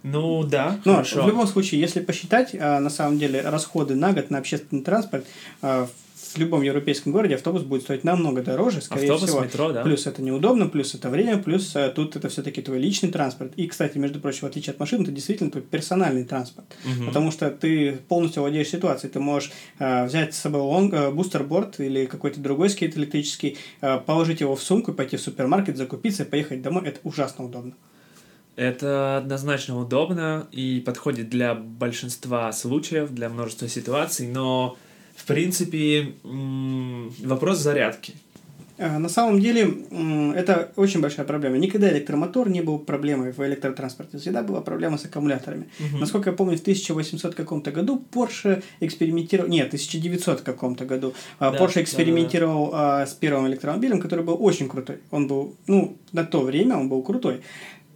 Ну, 0.02 0.44
да, 0.44 0.78
Но 0.84 0.94
хорошо. 0.94 1.24
в 1.24 1.28
любом 1.28 1.46
случае, 1.46 1.80
если 1.80 2.00
посчитать, 2.00 2.54
а, 2.58 2.80
на 2.80 2.90
самом 2.90 3.18
деле, 3.18 3.40
расходы 3.40 3.94
на 3.94 4.12
год 4.12 4.30
на 4.30 4.38
общественный 4.38 4.82
транспорт, 4.82 5.24
а, 5.60 5.88
в 6.34 6.38
любом 6.38 6.62
европейском 6.62 7.12
городе 7.12 7.36
автобус 7.36 7.62
будет 7.62 7.82
стоить 7.82 8.04
намного 8.04 8.42
дороже, 8.42 8.80
скорее 8.80 9.10
Автобус, 9.10 9.30
всего. 9.30 9.40
метро, 9.44 9.72
да. 9.72 9.82
Плюс 9.82 10.06
это 10.06 10.20
неудобно, 10.22 10.68
плюс 10.68 10.94
это 10.94 11.08
время, 11.08 11.38
плюс 11.38 11.74
а, 11.74 11.88
тут 11.88 12.16
это 12.16 12.28
все-таки 12.28 12.60
твой 12.60 12.78
личный 12.78 13.10
транспорт. 13.10 13.52
И, 13.56 13.66
кстати, 13.66 13.98
между 13.98 14.20
прочим, 14.20 14.40
в 14.42 14.44
отличие 14.44 14.72
от 14.72 14.80
машин, 14.80 15.02
это 15.02 15.10
действительно 15.10 15.50
твой 15.50 15.62
персональный 15.62 16.24
транспорт. 16.24 16.66
Мгм. 16.84 17.06
Потому 17.06 17.30
что 17.30 17.50
ты 17.50 17.98
полностью 18.08 18.42
владеешь 18.42 18.68
ситуацией. 18.68 19.12
Ты 19.12 19.20
можешь 19.20 19.50
а, 19.78 20.06
взять 20.06 20.34
с 20.34 20.38
собой 20.38 20.60
лонг, 20.60 20.92
а, 20.94 21.10
Boosted 21.10 21.51
Board 21.51 21.80
или 21.80 22.06
какой-то 22.06 22.40
другой 22.40 22.70
скейт 22.70 22.96
электрический, 22.96 23.56
а, 23.80 23.98
положить 23.98 24.40
его 24.40 24.54
в 24.54 24.62
сумку, 24.62 24.92
пойти 24.92 25.16
в 25.16 25.20
супермаркет, 25.20 25.76
закупиться, 25.76 26.24
поехать 26.24 26.62
домой. 26.62 26.82
Это 26.86 27.00
ужасно 27.04 27.46
удобно. 27.46 27.72
Это 28.58 29.18
однозначно 29.18 29.78
удобно 29.78 30.48
и 30.50 30.82
подходит 30.84 31.30
для 31.30 31.54
большинства 31.54 32.50
случаев, 32.50 33.10
для 33.10 33.28
множества 33.28 33.68
ситуаций, 33.68 34.26
но 34.26 34.76
в 35.14 35.24
принципе 35.26 36.14
вопрос 36.24 37.58
зарядки. 37.58 38.14
А, 38.78 38.98
На 38.98 39.08
самом 39.08 39.40
деле, 39.40 39.74
это 40.34 40.72
очень 40.74 41.00
большая 41.00 41.24
проблема. 41.24 41.56
Никогда 41.56 41.88
электромотор 41.88 42.48
не 42.48 42.60
был 42.60 42.80
проблемой 42.80 43.32
в 43.32 43.38
электротранспорте. 43.46 44.18
Всегда 44.18 44.42
была 44.42 44.60
проблема 44.60 44.98
с 44.98 45.04
аккумуляторами. 45.04 45.68
Мгм. 45.78 46.00
Насколько 46.00 46.30
я 46.30 46.36
помню, 46.36 46.56
в 46.56 46.60
1800 46.60 47.36
каком-то 47.36 47.70
году 47.70 48.04
Porsche 48.12 48.62
экспериментировал... 48.80 49.48
Нет, 49.48 49.66
в 49.66 49.74
1900 49.74 50.40
каком-то 50.40 50.84
году 50.84 51.14
а, 51.38 51.52
Да, 51.52 51.58
Porsche 51.58 51.74
да, 51.74 51.82
экспериментировал 51.82 52.70
а, 52.72 53.06
с 53.06 53.14
первым 53.14 53.46
электромобилем, 53.46 54.00
который 54.00 54.24
был 54.24 54.36
очень 54.40 54.68
крутой. 54.68 54.98
Он 55.12 55.28
был, 55.28 55.56
ну, 55.68 55.96
на 56.12 56.24
то 56.24 56.42
время 56.42 56.76
он 56.76 56.88
был 56.88 57.02
крутой. 57.02 57.40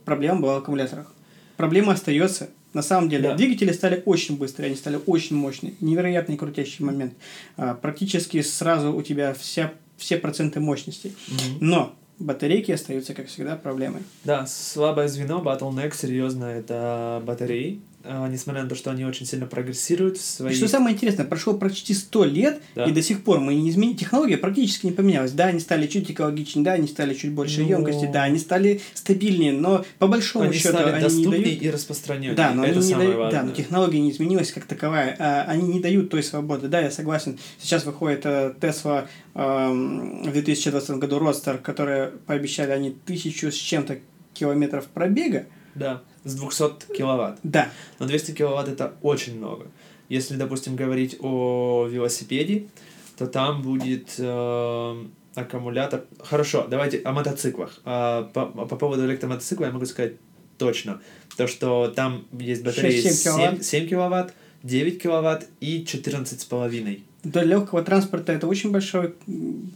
Проблема 0.04 0.40
была 0.40 0.54
в 0.54 0.58
аккумуляторах. 0.58 1.12
Проблема 1.56 1.92
остается. 1.92 2.48
На 2.74 2.82
самом 2.82 3.08
деле, 3.10 3.28
Да. 3.30 3.34
двигатели 3.34 3.70
стали 3.72 4.02
очень 4.06 4.38
быстрые, 4.38 4.68
они 4.68 4.76
стали 4.76 4.98
очень 5.06 5.36
мощные. 5.36 5.74
Невероятный 5.80 6.36
крутящий 6.38 6.84
момент. 6.84 7.12
А, 7.56 7.74
практически 7.74 8.40
сразу 8.40 8.94
у 8.94 9.02
тебя 9.02 9.34
вся, 9.34 9.72
все 9.98 10.16
проценты 10.16 10.58
мощности. 10.60 11.12
Мгм. 11.28 11.58
Но 11.60 11.94
батарейки 12.18 12.72
остаются, 12.72 13.12
как 13.12 13.26
всегда, 13.26 13.56
проблемой. 13.56 14.02
Да, 14.24 14.46
слабое 14.46 15.08
звено 15.08 15.42
Bottleneck, 15.42 15.94
серьезно, 15.94 16.46
это 16.46 17.22
батареи. 17.26 17.80
А, 18.04 18.28
несмотря 18.28 18.62
на 18.64 18.68
то, 18.68 18.74
что 18.74 18.90
они 18.90 19.04
очень 19.04 19.26
сильно 19.26 19.46
прогрессируют 19.46 20.16
в 20.18 20.20
И 20.20 20.24
своей... 20.24 20.56
что 20.56 20.66
самое 20.68 20.94
интересное, 20.94 21.24
прошло 21.24 21.54
почти 21.54 21.94
100 21.94 22.24
лет, 22.24 22.62
Да. 22.74 22.84
и 22.84 22.92
до 22.92 23.00
сих 23.02 23.22
пор 23.22 23.38
мы 23.40 23.54
не 23.54 23.70
изменили. 23.70 23.96
Технология 23.96 24.36
практически 24.36 24.86
не 24.86 24.92
поменялась. 24.92 25.32
Да, 25.32 25.46
они 25.46 25.60
стали 25.60 25.86
чуть 25.86 26.10
экологичнее, 26.10 26.64
да, 26.64 26.72
они 26.72 26.88
стали 26.88 27.14
чуть 27.14 27.32
больше 27.32 27.60
Ну. 27.62 27.68
емкости, 27.68 28.10
да, 28.12 28.24
они 28.24 28.38
стали 28.38 28.80
стабильнее, 28.94 29.52
но 29.52 29.84
по 29.98 30.08
большому 30.08 30.46
они 30.46 30.54
счету 30.54 30.70
стали 30.78 30.90
они 31.04 31.26
не 31.26 31.30
дают. 31.30 31.62
и 31.62 31.70
распространеннее. 31.70 32.34
Да, 32.34 32.52
но 32.54 32.64
это 32.64 32.78
они 32.80 32.88
не 32.88 32.94
дают, 32.94 33.14
да, 33.14 33.20
важное. 33.20 33.42
но 33.44 33.50
технология 33.52 34.00
не 34.00 34.10
изменилась 34.10 34.52
как 34.52 34.64
таковая. 34.64 35.16
А, 35.18 35.42
они 35.48 35.68
не 35.68 35.80
дают 35.80 36.10
той 36.10 36.22
свободы. 36.22 36.68
Да, 36.68 36.80
я 36.80 36.90
согласен. 36.90 37.38
Сейчас 37.60 37.84
выходит 37.84 38.22
э, 38.24 38.54
Tesla 38.60 39.06
эм, 39.34 40.22
в 40.24 40.32
2020 40.32 40.90
году 40.98 41.18
Roadster, 41.18 41.58
которые 41.58 42.08
пообещали 42.26 42.70
они 42.72 42.90
тысячу 43.04 43.50
с 43.50 43.54
чем-то 43.54 43.98
километров 44.34 44.86
пробега. 44.86 45.46
Да, 45.74 46.02
с 46.24 46.34
200 46.34 46.94
киловатт. 46.96 47.38
Да, 47.42 47.70
Но 47.98 48.06
200 48.06 48.32
киловатт 48.32 48.68
это 48.68 48.94
очень 49.02 49.38
много. 49.38 49.66
Если, 50.08 50.36
допустим, 50.36 50.76
говорить 50.76 51.16
о 51.20 51.86
велосипеде, 51.90 52.68
то 53.16 53.26
там 53.26 53.62
будет 53.62 54.14
э, 54.18 55.04
аккумулятор. 55.34 56.04
Хорошо, 56.18 56.66
давайте 56.68 56.98
о 56.98 57.12
мотоциклах. 57.12 57.80
А, 57.84 58.24
по, 58.34 58.46
по 58.46 58.76
поводу 58.76 59.06
электромотоцикла 59.06 59.66
я 59.66 59.72
могу 59.72 59.86
сказать 59.86 60.14
точно. 60.58 61.00
То, 61.36 61.46
что 61.46 61.92
там 61.94 62.26
есть 62.32 62.62
батареи 62.62 63.02
6-7 63.02 63.10
7, 63.10 63.22
киловатт. 63.22 63.64
7 63.64 63.88
киловатт, 63.88 64.34
9 64.62 65.02
киловатт 65.02 65.48
и 65.60 65.84
14 65.84 66.40
с 66.40 66.44
половиной. 66.44 67.04
Для 67.22 67.42
легкого 67.44 67.82
транспорта 67.82 68.32
это 68.32 68.46
очень 68.46 68.72
большой, 68.72 69.14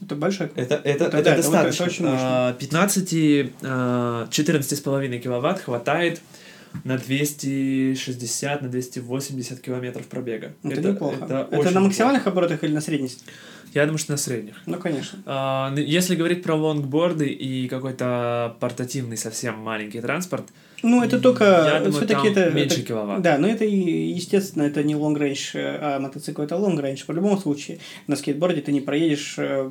это 0.02 0.14
большой 0.16 0.50
Это, 0.56 0.74
это, 0.74 1.04
это 1.04 1.16
это 1.18 1.30
вот 1.30 1.36
достаточно. 1.36 1.84
это 1.84 1.92
очень. 1.92 2.04
А, 2.08 2.52
15, 2.54 3.52
а, 3.62 4.26
14,5 4.30 5.18
киловатт 5.18 5.60
хватает 5.60 6.20
на 6.84 6.98
260, 6.98 8.62
на 8.62 8.68
280 8.68 9.60
километров 9.60 10.06
пробега. 10.06 10.52
Это, 10.62 10.80
неплохо. 10.80 11.24
Это, 11.24 11.48
Это, 11.50 11.58
очень 11.58 11.70
на 11.74 11.80
максимальных 11.80 12.22
неплохо. 12.22 12.30
оборотах 12.38 12.64
или 12.64 12.72
на 12.74 12.80
средних? 12.80 13.12
Я 13.74 13.84
думаю, 13.84 13.98
что 13.98 14.12
на 14.12 14.18
средних. 14.18 14.54
Ну, 14.66 14.78
конечно. 14.78 15.18
А, 15.26 15.74
если 15.76 16.14
говорить 16.16 16.42
про 16.42 16.54
лонгборды 16.54 17.26
и 17.28 17.68
какой-то 17.68 18.56
портативный 18.60 19.16
совсем 19.16 19.58
маленький 19.58 20.00
транспорт, 20.00 20.44
Ну, 20.82 21.02
это 21.02 21.20
только... 21.20 21.44
я 21.44 21.78
думаю, 21.80 21.92
все-таки 21.92 22.28
это, 22.28 22.50
меньше 22.50 22.78
это- 22.78 22.86
киловатт. 22.88 23.22
Да, 23.22 23.38
но 23.38 23.48
это, 23.48 23.64
естественно, 23.64 24.62
это 24.62 24.82
не 24.82 24.94
long 24.94 25.16
range, 25.16 25.50
а 25.54 25.98
мотоцикл 26.00 26.42
это 26.42 26.54
long 26.56 26.80
range. 26.80 27.04
В 27.06 27.12
любом 27.12 27.38
случае, 27.38 27.78
на 28.06 28.16
скейтборде 28.16 28.60
ты 28.62 28.72
не 28.72 28.80
проедешь 28.80 29.34
э, 29.38 29.70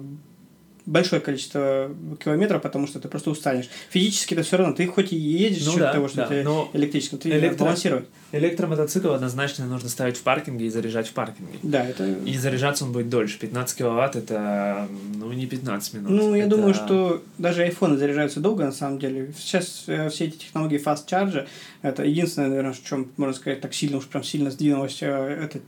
большое 0.86 1.22
количество 1.22 1.90
километров, 2.24 2.62
потому 2.62 2.88
что 2.88 3.00
ты 3.00 3.08
просто 3.08 3.30
устанешь. 3.30 3.70
Физически 3.90 4.34
это 4.34 4.44
все 4.44 4.58
равно. 4.58 4.74
Ты 4.74 4.88
хоть 4.88 5.12
и 5.14 5.16
едешь 5.16 5.60
Ну 5.66 5.66
за 5.66 5.72
счет 5.72 5.80
да, 5.80 5.94
того, 5.94 6.08
что 6.08 6.18
да, 6.18 6.28
ты 6.28 6.44
но 6.44 6.70
электрический, 6.74 7.18
ты 7.18 7.30
электро- 7.30 7.58
балансировать. 7.60 8.06
Электромотоцикл 8.32 9.10
однозначно 9.12 9.66
нужно 9.66 9.90
ставить 9.90 10.18
в 10.18 10.22
паркинге 10.24 10.66
и 10.66 10.70
заряжать 10.70 11.08
в 11.08 11.14
паркинге. 11.14 11.58
Да, 11.64 11.86
это... 11.86 12.06
И 12.26 12.38
заряжаться 12.38 12.84
он 12.86 12.92
будет 12.92 13.10
дольше. 13.10 13.40
15 13.40 13.78
киловатт 13.78 14.16
это, 14.16 14.88
ну, 15.16 15.32
не 15.32 15.46
15 15.48 15.94
минут. 15.94 16.10
Ну, 16.12 16.36
я 16.36 16.42
Это- 16.46 16.56
думаю, 16.56 16.74
что 16.74 17.22
даже 17.38 17.64
айфоны 17.64 17.98
заряжаются 17.98 18.40
долго, 18.40 18.66
на 18.66 18.72
самом 18.72 19.00
деле. 19.00 19.34
Сейчас 19.38 19.86
э, 19.88 20.10
все 20.10 20.26
эти 20.26 20.38
технологии 20.38 20.82
fast 20.84 21.08
charge, 21.08 21.48
это 21.82 22.04
единственное, 22.04 22.50
наверное, 22.50 22.74
в 22.74 22.84
чем, 22.84 23.12
можно 23.18 23.34
сказать, 23.36 23.62
так 23.62 23.74
сильно 23.74 23.98
уж 23.98 24.06
прям 24.06 24.24
сильно 24.24 24.52
сдвинулась 24.52 24.98
э, 25.02 25.08
эта 25.44 25.60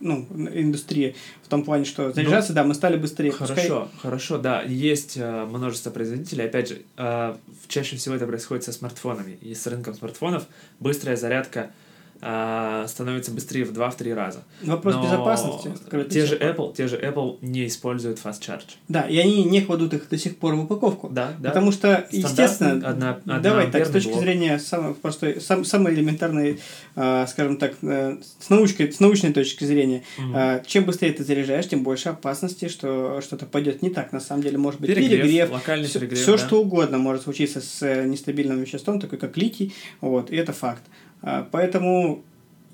ну, 0.00 0.26
индустрия 0.54 1.14
в 1.42 1.48
том 1.48 1.64
плане, 1.64 1.84
что 1.84 2.12
заряжаться, 2.12 2.52
да, 2.52 2.64
мы 2.64 2.74
стали 2.74 2.96
быстрее. 2.96 3.30
Пускай- 3.32 3.48
Хорошо, 3.56 3.88
хорошо, 4.00 4.38
да. 4.38 4.62
Есть 4.62 5.16
э, 5.16 5.44
множество 5.44 5.90
производителей. 5.90 6.44
Опять 6.46 6.68
же, 6.68 6.82
э, 6.96 7.36
чаще 7.68 7.96
всего 7.96 8.14
это 8.14 8.26
происходит 8.26 8.64
со 8.64 8.72
смартфонами. 8.72 9.38
И 9.40 9.54
с 9.54 9.66
рынком 9.66 9.94
смартфонов 9.94 10.44
быстрая 10.80 11.16
зарядка 11.16 11.70
э, 12.20 12.84
становится 12.88 13.30
быстрее 13.30 13.64
в 13.64 13.72
2-3 13.72 14.14
раза. 14.14 14.42
Вопрос 14.62 14.94
Но 14.96 15.02
безопасности. 15.04 15.70
Те 16.10 16.26
же 16.26 16.36
Apple, 16.36 16.74
те 16.74 16.88
же 16.88 16.96
Apple 16.96 17.38
не 17.42 17.66
используют 17.66 18.18
fast 18.22 18.40
charge. 18.40 18.76
Да, 18.88 19.02
и 19.02 19.16
они 19.18 19.44
не 19.44 19.60
кладут 19.62 19.94
их 19.94 20.08
до 20.08 20.18
сих 20.18 20.36
пор 20.38 20.54
в 20.54 20.64
упаковку. 20.64 21.08
Да, 21.08 21.32
да. 21.38 21.50
Потому 21.50 21.72
что, 21.72 22.06
Стандартный 22.10 22.18
естественно, 22.18 22.88
одно- 22.88 23.40
давай 23.40 23.70
так, 23.70 23.86
с 23.86 23.90
точки 23.90 24.08
блок. 24.10 24.20
зрения 24.20 24.58
самой 24.58 24.94
простой, 24.94 25.40
сам, 25.40 25.64
самой 25.64 25.94
элементарной, 25.94 26.60
э, 26.96 27.26
скажем 27.28 27.56
так, 27.56 27.74
э, 27.82 28.18
с, 28.40 28.50
научкой, 28.50 28.92
с 28.92 29.00
научной 29.00 29.32
точки 29.32 29.64
зрения, 29.64 30.02
Мгм. 30.18 30.36
э, 30.36 30.62
чем 30.66 30.84
быстрее 30.84 31.12
ты 31.12 31.24
заряжаешь, 31.24 31.68
тем 31.68 31.82
больше 31.82 32.08
опасности, 32.10 32.68
что 32.68 33.20
что-то 33.20 33.46
пойдет 33.46 33.82
не 33.82 33.90
так. 33.90 34.12
На 34.12 34.20
самом 34.20 34.42
деле, 34.42 34.58
может 34.58 34.80
быть, 34.80 34.88
Перегрев, 34.90 35.22
перегрев, 35.22 35.50
локальный 35.50 35.86
все, 35.88 35.98
перегрев, 36.00 36.20
все 36.20 36.32
да. 36.32 36.38
что 36.38 36.60
угодно 36.60 36.98
может 36.98 37.22
случиться 37.22 37.60
с 37.60 37.82
э, 37.82 38.04
нестабильным 38.06 38.60
веществом, 38.60 39.00
такой 39.00 39.18
как 39.18 39.36
литий, 39.36 39.74
вот, 40.00 40.30
и 40.30 40.36
это 40.36 40.52
факт. 40.52 40.82
А, 40.88 41.07
Поэтому 41.22 42.24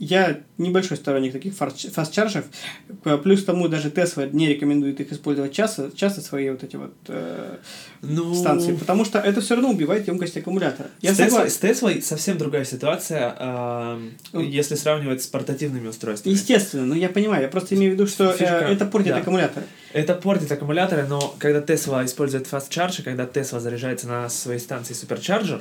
я 0.00 0.40
небольшой 0.58 0.96
сторонник 0.96 1.32
таких 1.32 1.54
фастчаржев. 1.54 2.44
Э, 3.04 3.16
Плюс 3.16 3.42
к 3.42 3.46
тому, 3.46 3.68
даже 3.68 3.90
Tesla 3.90 4.28
не 4.32 4.48
рекомендует 4.48 5.00
их 5.00 5.12
использовать 5.12 5.52
часто, 5.52 5.90
часто 5.94 6.20
свои 6.20 6.50
вот 6.50 6.64
эти 6.64 6.74
вот 6.76 6.92
э, 7.08 7.56
Ну, 8.02 8.34
станции, 8.34 8.74
потому 8.74 9.04
что 9.04 9.20
это 9.20 9.40
все 9.40 9.54
равно 9.54 9.70
убивает 9.70 10.08
емкость 10.08 10.36
аккумулятора. 10.36 10.88
Я 11.00 11.14
с, 11.14 11.16
согласен. 11.16 11.50
с 11.50 11.58
Теслой 11.58 12.02
совсем 12.02 12.38
другая 12.38 12.64
ситуация, 12.64 13.34
эм, 13.38 14.12
Ну, 14.32 14.40
если 14.40 14.74
сравнивать 14.74 15.22
с 15.22 15.26
портативными 15.28 15.86
устройствами. 15.86 16.32
Естественно, 16.34 16.84
но 16.86 16.94
я 16.96 17.08
понимаю, 17.08 17.42
я 17.42 17.48
просто 17.48 17.76
имею 17.76 17.92
в 17.92 17.94
виду, 17.94 18.06
что 18.08 18.30
э, 18.30 18.36
Фишка- 18.36 18.66
это 18.72 18.86
портит 18.86 19.14
да. 19.14 19.18
аккумулятор. 19.20 19.62
Это 19.94 20.14
портит 20.16 20.50
аккумуляторы, 20.50 21.06
но 21.08 21.34
когда 21.38 21.60
Tesla 21.60 22.04
использует 22.04 22.48
fast 22.52 22.68
charge, 22.68 23.04
когда 23.04 23.26
Tesla 23.26 23.60
заряжается 23.60 24.08
на 24.08 24.28
своей 24.28 24.58
станции 24.58 24.92
Supercharger, 24.92 25.60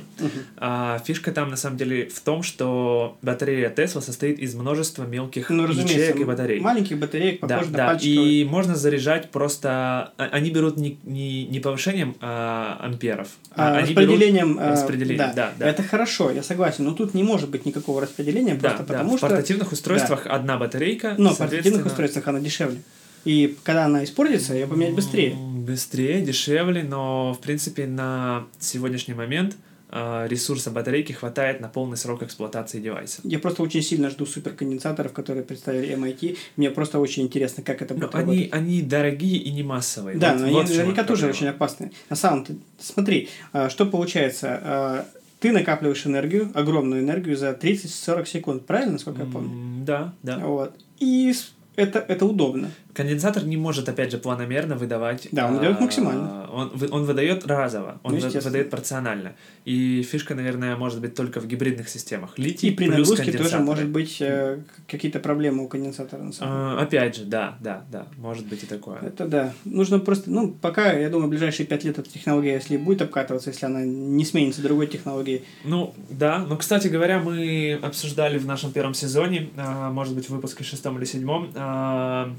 а, 0.58 1.00
фишка 1.06 1.32
там 1.32 1.52
на 1.52 1.56
самом 1.56 1.78
деле 1.78 2.08
в 2.10 2.20
том, 2.22 2.42
что 2.42 3.16
батарея 3.22 3.70
Tesla 3.70 4.02
состоит 4.02 4.40
из 4.40 4.56
множества 4.56 5.04
мелких 5.04 5.52
Ну, 5.52 5.68
ячеек 5.68 6.16
и 6.16 6.24
батарей. 6.24 6.60
маленьких 6.60 6.98
батареек, 6.98 7.42
Да, 7.42 7.48
похоже 7.60 7.72
на 7.72 7.78
да, 7.78 7.88
пальчиковые. 7.90 8.42
и 8.42 8.44
можно 8.44 8.75
заряжать 8.75 9.30
просто... 9.30 9.70
а- 10.18 10.30
Они 10.32 10.50
берут 10.50 10.78
не, 10.78 10.98
не, 11.04 11.46
не 11.46 11.60
повышением 11.60 12.16
а, 12.20 12.80
амперов, 12.82 13.28
А, 13.56 13.75
они 13.78 13.90
распределением, 13.90 14.54
берут 14.56 14.68
э, 14.68 14.72
распределением, 14.72 15.32
да, 15.36 15.52
да. 15.60 15.70
Это 15.70 15.84
хорошо, 15.84 16.32
я 16.32 16.42
согласен, 16.42 16.86
но 16.86 16.94
тут 16.94 17.13
не 17.13 17.22
может 17.22 17.50
быть 17.52 17.68
никакого 17.68 18.02
распределения, 18.02 18.56
Да, 18.56 18.70
просто 18.70 18.80
да. 18.80 18.94
потому 18.94 19.13
В 19.13 19.18
что... 19.20 19.28
портативных 19.28 19.72
устройствах 19.72 20.25
одна 20.25 20.58
батарейка, 20.58 21.13
Но 21.20 21.36
в 21.36 21.38
портативных 21.38 21.86
устройствах 21.86 22.28
она 22.28 22.40
дешевле. 22.40 22.82
И 23.25 23.58
когда 23.63 23.86
она 23.86 24.03
испортится, 24.03 24.53
ее 24.53 24.68
поменять 24.68 24.96
быстрее. 24.96 25.36
Быстрее, 25.36 26.22
дешевле, 26.22 26.84
но 26.84 27.34
в 27.34 27.39
принципе 27.39 27.88
на 27.88 28.46
сегодняшний 28.60 29.13
момент 29.13 29.56
а, 29.89 30.25
ресурса 30.27 30.72
батарейки 30.72 31.12
хватает 31.13 31.62
на 31.62 31.68
полный 31.70 31.98
срок 31.98 32.24
эксплуатации 32.24 32.80
девайса. 32.82 33.22
Я 33.24 33.39
просто 33.39 33.62
очень 33.63 33.82
сильно 33.84 34.10
жду 34.10 34.25
суперконденсаторов, 34.25 35.13
которые 35.13 35.44
представили 35.46 35.96
MIT. 35.96 36.38
Мне 36.58 36.72
просто 36.72 37.00
очень 37.00 37.24
интересно, 37.24 37.63
как 37.63 37.82
это 37.82 37.94
Но 37.94 38.01
будет 38.08 38.15
они, 38.15 38.25
работать. 38.44 38.53
они 38.53 38.82
дорогие 38.82 39.38
и 39.38 39.51
не 39.51 39.63
массовые. 39.63 40.18
Да, 40.18 40.34
Вот- 40.34 40.42
но 40.42 40.48
вот 40.50 40.65
они 40.65 40.77
наверняка 40.77 41.03
тоже 41.03 41.27
очень 41.27 41.48
опасны. 41.48 41.92
На 42.10 42.15
самом 42.15 42.44
деле, 42.44 42.60
смотри, 42.80 43.30
а, 43.51 43.70
что 43.70 43.86
получается. 43.86 44.60
а, 44.63 45.06
Ты 45.39 45.51
накапливаешь 45.51 46.08
энергию, 46.08 46.50
огромную 46.53 47.01
энергию 47.01 47.36
за 47.36 47.51
30-40 47.53 48.27
секунд, 48.30 48.65
правильно, 48.65 48.94
насколько 48.94 49.24
я 49.24 49.27
помню? 49.30 49.84
Да, 49.86 50.13
да. 50.24 50.38
Вот. 50.39 50.74
И 51.00 51.34
это, 51.75 52.00
это 52.00 52.25
удобно. 52.25 52.72
Конденсатор 52.94 53.46
не 53.46 53.58
может, 53.58 53.90
опять 53.90 54.12
же, 54.12 54.18
планомерно 54.18 54.76
выдавать. 54.76 55.28
Да, 55.32 55.48
он 55.48 55.54
а, 55.54 55.58
выдает 55.58 55.80
максимально. 55.80 56.50
Он, 56.52 56.72
он 56.92 57.04
выдает 57.06 57.46
разово, 57.48 58.00
он 58.04 58.16
Ну, 58.16 58.30
выдает 58.42 58.70
порционально. 58.70 59.34
И 59.66 60.04
фишка, 60.04 60.36
наверное, 60.36 60.76
может 60.76 61.02
быть 61.02 61.16
только 61.16 61.40
в 61.40 61.48
гибридных 61.48 61.90
системах. 61.90 62.38
Литий 62.38 62.70
И 62.70 62.72
при 62.72 62.88
плюс 62.88 63.10
нагрузке 63.10 63.38
тоже 63.38 63.60
может 63.60 63.90
быть 63.90 64.22
э, 64.22 64.60
какие-то 64.88 65.20
проблемы 65.20 65.64
у 65.64 65.68
конденсатора. 65.68 66.22
На 66.22 66.32
самом 66.32 66.54
деле. 66.54 66.80
А, 66.80 66.84
опять 66.84 67.16
же, 67.16 67.26
да, 67.26 67.58
да, 67.60 67.84
да, 67.92 68.08
может 68.18 68.46
быть 68.46 68.64
и 68.64 68.66
такое. 68.68 69.00
Это 69.02 69.28
да. 69.28 69.54
Нужно 69.66 70.00
просто, 70.00 70.30
ну, 70.30 70.52
пока, 70.52 70.94
я 70.94 71.10
думаю, 71.10 71.30
ближайшие 71.30 71.66
пять 71.66 71.84
лет 71.84 71.98
эта 71.98 72.10
технология, 72.10 72.54
если 72.54 72.78
будет 72.78 73.02
обкатываться, 73.02 73.50
если 73.50 73.66
она 73.66 73.84
не 73.84 74.26
сменится 74.26 74.62
другой 74.62 74.88
технологией. 74.88 75.44
Ну, 75.64 75.94
да. 76.10 76.40
Но, 76.40 76.58
кстати 76.58 76.88
говоря, 76.88 77.20
мы 77.20 77.80
обсуждали 77.82 78.38
в 78.38 78.46
нашем 78.46 78.72
первом 78.72 78.94
сезоне, 78.94 79.50
а, 79.58 79.92
может 79.92 80.14
быть, 80.14 80.26
в 80.26 80.30
выпуске 80.30 80.64
шестом 80.64 80.98
или 80.98 81.06
седьмом, 81.06 81.50
а, 81.56 82.34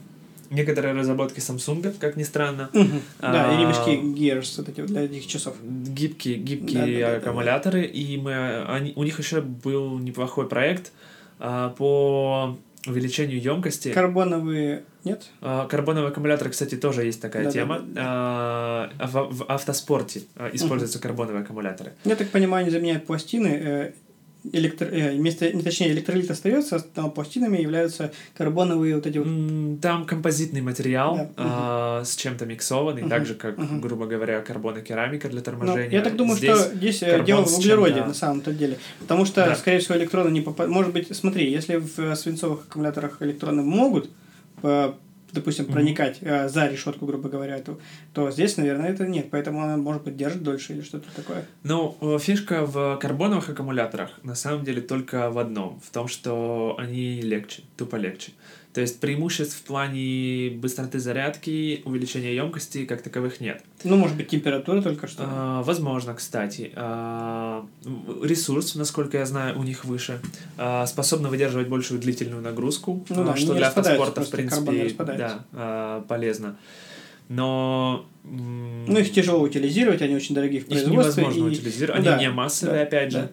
некоторые 0.51 0.95
разработки 0.95 1.39
Samsung, 1.41 1.95
как 1.99 2.17
ни 2.17 2.23
странно. 2.23 2.71
Да, 2.73 2.81
и 2.81 2.87
А, 3.21 3.61
ремешки 3.61 3.91
Gears, 3.91 4.55
вот 4.59 4.69
эти 4.69 4.81
вот 4.81 4.91
для 4.91 5.03
этих 5.03 5.27
часов. 5.27 5.55
Гибкие, 5.63 6.37
гибкие 6.37 7.07
аккумуляторы, 7.17 7.85
и 7.85 8.17
мы, 8.17 8.65
они, 8.65 8.93
у 8.97 9.03
них 9.05 9.19
еще 9.19 9.41
был 9.41 9.99
неплохой 9.99 10.49
проект 10.49 10.93
а, 11.39 11.71
по 11.71 12.57
увеличению 12.87 13.41
емкости. 13.41 13.93
Карбоновые 13.93 14.85
нет? 15.05 15.25
А, 15.41 15.67
Карбоновые 15.67 16.11
аккумуляторы, 16.11 16.51
кстати, 16.51 16.75
тоже 16.77 17.05
есть 17.05 17.21
такая 17.21 17.45
Да, 17.45 17.51
тема. 17.51 17.79
да, 17.81 18.03
А, 18.05 18.91
В, 19.07 19.37
в 19.39 19.45
автоспорте 19.49 20.23
а, 20.37 20.51
используются 20.53 20.99
карбоновые 20.99 21.43
аккумуляторы. 21.45 21.93
Я 22.05 22.17
так 22.17 22.29
понимаю, 22.31 22.63
они 22.63 22.71
заменяют 22.71 23.07
пластины. 23.07 23.95
Э, 24.45 24.49
электро... 24.53 24.87
э, 24.87 25.17
вместо, 25.17 25.53
не, 25.53 25.63
точнее, 25.63 25.93
электролит 25.93 26.31
остается, 26.31 26.85
но 26.97 27.11
пластинами 27.11 27.59
являются 27.59 28.13
карбоновые 28.37 28.95
вот 28.97 29.07
эти 29.07 29.19
вот. 29.19 29.81
Там 29.81 30.05
композитный 30.07 30.61
материал 30.61 31.17
Да, 31.17 31.31
а, 31.37 32.05
с 32.05 32.17
чем-то 32.17 32.47
миксованный, 32.47 33.03
Мгм, 33.03 33.11
так 33.11 33.27
же, 33.27 33.35
как, 33.35 33.59
мгм. 33.59 33.81
грубо 33.81 34.07
говоря, 34.07 34.41
карбон-керамика 34.41 35.29
для 35.29 35.39
Ну, 35.39 35.45
торможения. 35.45 35.91
я 35.91 36.03
так 36.03 36.17
думаю, 36.17 36.37
Здесь 36.37 36.59
что 36.59 36.75
здесь 36.75 37.03
э, 37.03 37.25
дело 37.25 37.45
в 37.45 37.59
углероде 37.59 38.03
на 38.05 38.15
самом-то 38.15 38.53
деле. 38.53 38.79
Потому 39.01 39.25
что, 39.25 39.47
Да. 39.47 39.55
скорее 39.57 39.79
всего, 39.79 39.97
электроны 39.97 40.31
не 40.31 40.41
попадают. 40.41 40.73
Может 40.75 40.93
быть, 40.93 41.15
смотри, 41.17 41.51
если 41.51 41.77
в 41.77 41.99
э, 41.99 42.17
свинцовых 42.17 42.65
аккумуляторах 42.69 43.19
электроны 43.21 43.63
могут, 43.63 44.11
э, 44.63 44.93
допустим, 45.35 45.65
Мгм. 45.65 45.75
проникать 45.75 46.19
э, 46.23 46.49
за 46.49 46.67
решетку, 46.69 47.07
грубо 47.07 47.29
говоря, 47.29 47.59
то, 47.59 47.79
то 48.13 48.31
здесь, 48.31 48.57
наверное, 48.57 48.91
это 48.91 49.07
нет. 49.07 49.27
Поэтому 49.31 49.63
она, 49.63 49.77
может 49.77 50.03
быть, 50.05 50.17
держит 50.17 50.43
дольше 50.43 50.73
или 50.75 50.81
что-то 50.83 51.09
такое. 51.15 51.45
Ну, 51.63 51.97
э, 52.01 52.19
фишка 52.21 52.65
в 52.65 52.97
карбоновых 52.99 53.49
аккумуляторах 53.51 54.11
на 54.23 54.35
самом 54.35 54.65
деле 54.65 54.81
только 54.81 55.31
в 55.31 55.39
одном, 55.39 55.81
в 55.81 55.91
том, 55.91 56.09
что 56.09 56.77
они 56.79 57.21
легче, 57.21 57.63
тупо 57.77 57.97
легче. 57.97 58.33
То 58.75 58.81
есть 58.81 58.99
преимуществ 58.99 59.57
в 59.57 59.63
плане 59.63 60.51
быстроты 60.51 60.99
зарядки, 60.99 61.83
увеличения 61.85 62.35
емкости 62.35 62.87
как 62.87 63.03
таковых 63.03 63.41
нет. 63.41 63.63
Ну, 63.85 63.97
может 63.97 64.17
быть, 64.17 64.27
температура 64.27 64.83
только 64.83 65.07
что. 65.07 65.23
А, 65.25 65.63
возможно, 65.63 66.13
кстати. 66.13 66.73
А, 66.75 67.65
ресурс, 68.21 68.75
насколько 68.75 69.17
я 69.17 69.27
знаю, 69.27 69.57
у 69.57 69.63
них 69.63 69.85
выше. 69.85 70.21
А, 70.59 70.87
способны 70.87 71.29
выдерживать 71.29 71.69
большую 71.69 72.01
длительную 72.01 72.43
нагрузку, 72.43 73.07
Ну 73.11 73.23
а, 73.23 73.25
да, 73.27 73.37
что 73.37 73.53
не 73.53 73.59
для 73.59 73.69
автоспорта, 73.69 74.23
в 74.23 74.31
принципе, 74.31 74.93
да, 74.99 75.45
а, 75.53 76.05
полезно. 76.09 76.57
Но... 77.29 78.05
Ну, 78.25 78.99
их 78.99 79.13
тяжело 79.13 79.41
утилизировать, 79.41 80.03
они 80.03 80.17
очень 80.17 80.35
дорогие 80.35 80.61
в 80.61 80.65
их 80.65 80.69
производстве. 80.71 81.23
невозможно 81.23 81.49
и- 81.49 81.53
утилизировать. 81.53 82.01
Они 82.01 82.09
да, 82.09 82.19
не 82.19 82.29
массовые, 82.29 82.79
да, 82.79 82.83
опять 82.83 83.13
же. 83.13 83.19
да. 83.19 83.31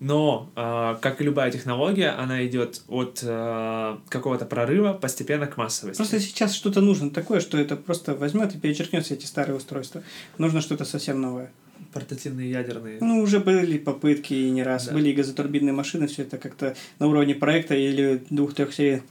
Но, 0.00 0.50
а, 0.56 0.96
как 0.96 1.20
и 1.20 1.24
любая 1.24 1.50
технология, 1.50 2.10
она 2.10 2.46
идет 2.46 2.82
от 2.88 3.22
а, 3.24 3.98
какого-то 4.08 4.44
прорыва 4.44 4.92
постепенно 4.92 5.46
к 5.46 5.56
массовости. 5.56 5.98
Просто 5.98 6.20
сейчас 6.20 6.54
что-то 6.54 6.80
нужно 6.80 7.10
такое, 7.10 7.40
что 7.40 7.58
это 7.58 7.76
просто 7.76 8.14
возьмет 8.14 8.54
и 8.54 8.58
перечеркнет 8.58 9.04
все 9.04 9.14
эти 9.14 9.26
старые 9.26 9.56
устройства. 9.56 10.02
Нужно 10.38 10.60
что-то 10.60 10.84
совсем 10.84 11.20
новое. 11.20 11.50
Портативные 11.92 12.50
ядерные. 12.50 12.98
Ну, 13.00 13.20
уже 13.20 13.40
были 13.40 13.78
попытки 13.78 14.34
и 14.34 14.50
не 14.50 14.62
раз. 14.62 14.86
Да. 14.86 14.92
Были 14.92 15.10
и 15.10 15.12
газотурбинные 15.12 15.72
машины, 15.72 16.06
все 16.06 16.22
это 16.22 16.38
как-то 16.38 16.74
на 16.98 17.06
уровне 17.06 17.34
проекта 17.34 17.74
или 17.74 18.22
двух-трех 18.30 18.72
серийных 18.72 19.02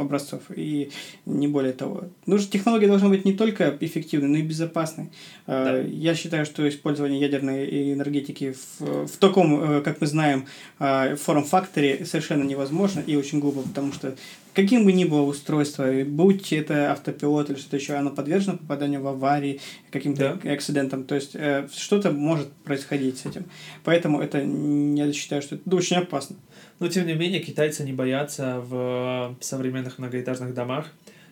образцов, 0.00 0.42
и 0.54 0.90
не 1.26 1.48
более 1.48 1.72
того. 1.72 2.04
Ну, 2.26 2.38
технология 2.38 2.86
должна 2.86 3.08
быть 3.08 3.24
не 3.24 3.32
только 3.32 3.76
эффективной, 3.80 4.28
но 4.28 4.36
и 4.38 4.42
безопасной. 4.42 5.10
Э, 5.46 5.64
да. 5.64 5.78
Я 5.80 6.14
считаю, 6.14 6.44
что 6.46 6.68
использование 6.68 7.20
ядерной 7.20 7.92
энергетики 7.92 8.54
в, 8.78 9.06
в 9.06 9.16
таком, 9.18 9.78
э, 9.78 9.80
как 9.82 10.00
мы 10.00 10.06
знаем, 10.06 10.46
э, 10.78 11.16
форм-факторе 11.16 12.04
совершенно 12.04 12.44
невозможно 12.44 13.00
и 13.00 13.16
очень 13.16 13.40
глупо, 13.40 13.62
потому 13.62 13.92
что 13.92 14.14
каким 14.54 14.84
бы 14.84 14.92
ни 14.92 15.04
было 15.04 15.22
устройство, 15.22 15.90
будь 16.04 16.52
это 16.52 16.92
автопилот 16.92 17.50
или 17.50 17.58
что-то 17.58 17.76
еще, 17.76 17.94
оно 17.94 18.10
подвержено 18.10 18.58
попаданию 18.58 19.00
в 19.00 19.06
аварии, 19.06 19.60
каким-то 19.90 20.38
да. 20.42 20.52
акцидентам. 20.52 21.04
То 21.04 21.14
есть 21.14 21.32
э, 21.34 21.68
что-то 21.74 22.10
может 22.10 22.52
происходить 22.64 23.18
с 23.18 23.26
этим. 23.26 23.44
Поэтому 23.84 24.20
это, 24.20 24.38
я 24.38 25.12
считаю, 25.12 25.42
что 25.42 25.56
это 25.56 25.76
очень 25.76 25.96
опасно. 25.96 26.36
Но 26.78 26.88
тем 26.88 27.06
не 27.06 27.14
менее, 27.14 27.40
китайцы 27.40 27.84
не 27.84 27.92
боятся 27.92 28.60
в 28.60 29.36
современных 29.40 29.98
многоэтажных 29.98 30.54
домах 30.54 30.86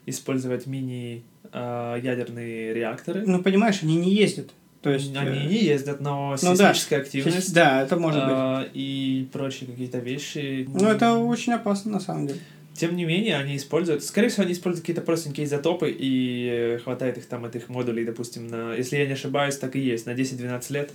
использовать 0.07 0.67
мини-ядерные 0.67 2.75
реакторы. 2.75 3.25
Ну, 3.27 3.43
понимаешь, 3.43 3.79
они 3.83 3.97
не 3.97 4.15
ездят. 4.15 4.51
То 4.83 4.91
есть, 4.91 5.17
они 5.17 5.39
э, 5.39 5.47
не 5.47 5.59
ездят, 5.59 6.01
но 6.01 6.37
ну, 6.41 6.55
сейсмическая 6.55 7.01
да. 7.01 7.05
активность. 7.05 7.53
Да, 7.53 7.83
это 7.83 7.97
может 7.97 8.25
быть. 8.25 8.71
И 8.75 9.29
прочие 9.33 9.69
какие-то 9.69 9.99
вещи. 9.99 10.69
Ну, 10.73 10.89
это 10.89 11.15
очень 11.15 11.53
опасно 11.53 11.93
на 11.93 12.01
самом 12.01 12.29
деле. 12.29 12.39
Тем 12.75 12.95
не 12.95 13.05
менее, 13.05 13.37
они 13.37 13.57
используют, 13.57 14.05
скорее 14.05 14.29
всего, 14.29 14.45
они 14.45 14.53
используют 14.53 14.83
какие-то 14.83 15.03
простенькие 15.03 15.47
изотопы, 15.47 15.93
и 15.99 16.79
хватает 16.85 17.19
их 17.19 17.27
там, 17.27 17.45
этих 17.45 17.69
модулей, 17.69 18.05
допустим, 18.05 18.47
на, 18.47 18.75
если 18.75 18.99
я 18.99 19.07
не 19.07 19.15
ошибаюсь, 19.15 19.57
так 19.57 19.75
и 19.75 19.81
есть, 19.81 20.07
на 20.07 20.11
10-12 20.11 20.73
лет 20.73 20.93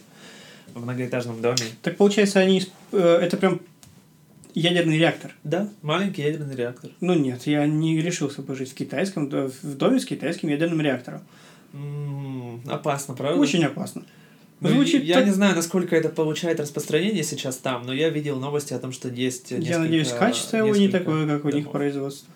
в 0.74 0.82
многоэтажном 0.82 1.42
доме. 1.42 1.58
Так 1.82 1.98
получается, 1.98 2.40
они, 2.40 2.63
э, 2.94 3.20
это 3.22 3.36
прям 3.36 3.60
ядерный 4.53 4.98
реактор. 4.98 5.36
Да, 5.43 5.69
маленький 5.81 6.22
ядерный 6.22 6.55
реактор. 6.55 6.91
Ну 7.01 7.13
нет, 7.13 7.45
я 7.48 7.65
не 7.65 8.01
решился 8.01 8.41
бы 8.41 8.55
жить 8.55 8.72
в 8.72 8.75
китайском, 8.75 9.29
в 9.29 9.75
доме 9.75 10.00
с 10.00 10.05
китайским 10.05 10.50
ядерным 10.50 10.81
реактором. 10.81 11.22
М-м, 11.74 12.62
опасно, 12.67 13.13
правда? 13.13 13.39
Очень 13.39 13.65
опасно. 13.65 14.03
Ну, 14.60 14.69
Звучит 14.69 15.03
я 15.03 15.15
так... 15.15 15.25
не 15.25 15.31
знаю, 15.31 15.55
насколько 15.55 15.95
это 15.95 16.07
получает 16.07 16.60
распространение 16.60 17.24
сейчас 17.24 17.57
там, 17.57 17.86
но 17.86 17.93
я 17.93 18.10
видел 18.10 18.39
новости 18.39 18.74
о 18.74 18.79
том, 18.79 18.93
что 18.93 19.10
есть 19.10 19.51
несколько... 19.51 19.69
Я 19.69 19.79
надеюсь, 19.79 20.12
качество 20.12 20.57
его 20.57 20.74
не 20.75 20.88
такое, 20.88 21.27
как 21.27 21.43
у 21.43 21.50
них 21.50 21.69
производство. 21.69 22.31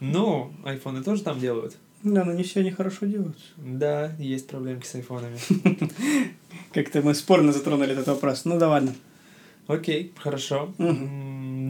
Ну, 0.00 0.52
айфоны 0.64 1.02
тоже 1.02 1.22
там 1.22 1.40
делают. 1.40 1.76
Да, 2.02 2.24
но 2.24 2.32
не 2.32 2.42
все 2.42 2.60
они 2.60 2.70
хорошо 2.70 3.06
делают. 3.06 3.38
Да, 3.56 4.12
есть 4.18 4.46
проблемки 4.48 4.86
с 4.86 4.94
айфонами. 4.94 5.38
Как-то 6.72 7.02
мы 7.02 7.14
спорно 7.14 7.52
затронули 7.52 7.92
этот 7.92 8.06
вопрос. 8.06 8.44
Ну 8.46 8.58
да 8.58 8.68
ладно. 8.68 8.94
Окей, 9.66 10.12
хорошо. 10.16 10.74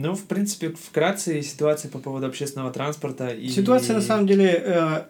Ну, 0.01 0.15
в 0.15 0.23
принципе, 0.23 0.69
вкратце 0.69 1.41
ситуация 1.41 1.89
по 1.89 1.99
поводу 1.99 2.25
общественного 2.25 2.71
транспорта. 2.71 3.29
И... 3.29 3.49
Ситуация, 3.49 3.95
на 3.95 4.01
самом 4.01 4.25
деле, 4.27 4.63
э, 4.65 5.01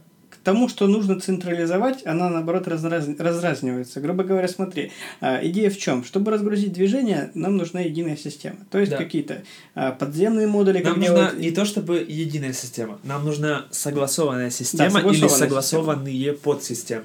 тому, 0.43 0.69
что 0.69 0.87
нужно 0.87 1.19
централизовать, 1.19 2.05
она, 2.05 2.29
наоборот, 2.29 2.67
разраз... 2.67 3.07
разразнивается. 3.17 4.01
Грубо 4.01 4.23
говоря, 4.23 4.47
смотри, 4.47 4.91
а, 5.19 5.39
идея 5.43 5.69
в 5.69 5.77
чем? 5.77 6.03
Чтобы 6.03 6.31
разгрузить 6.31 6.73
движение, 6.73 7.31
нам 7.33 7.57
нужна 7.57 7.81
единая 7.81 8.17
система. 8.17 8.57
То 8.69 8.79
есть 8.79 8.91
да. 8.91 8.97
какие-то 8.97 9.43
а, 9.75 9.91
подземные 9.91 10.47
модули. 10.47 10.81
Нам 10.81 10.99
нужна 10.99 11.15
делать... 11.15 11.39
не 11.39 11.51
то 11.51 11.65
чтобы 11.65 12.05
единая 12.07 12.53
система, 12.53 12.99
нам 13.03 13.25
нужна 13.25 13.65
согласованная 13.71 14.49
система 14.49 14.89
да, 14.89 14.89
согласованная 14.89 15.29
или 15.29 15.39
согласованные 15.39 16.13
система. 16.15 16.37
подсистемы. 16.37 17.03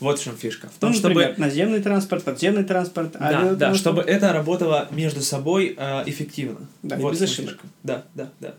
Вот 0.00 0.18
в 0.18 0.22
чем 0.22 0.36
фишка. 0.36 0.68
В 0.68 0.78
том, 0.78 0.90
ну, 0.90 0.96
чтобы 0.96 1.34
наземный 1.38 1.80
транспорт, 1.80 2.24
подземный 2.24 2.64
транспорт, 2.64 3.16
да, 3.18 3.54
да, 3.54 3.74
чтобы 3.74 4.02
это 4.02 4.32
работало 4.32 4.88
между 4.90 5.22
собой 5.22 5.74
э, 5.76 6.02
эффективно. 6.06 6.60
Да, 6.82 6.96
вот 6.96 7.12
без 7.12 7.22
ошибок. 7.22 7.52
Фишка. 7.52 7.66
Да, 7.82 8.04
да, 8.14 8.28
да 8.40 8.54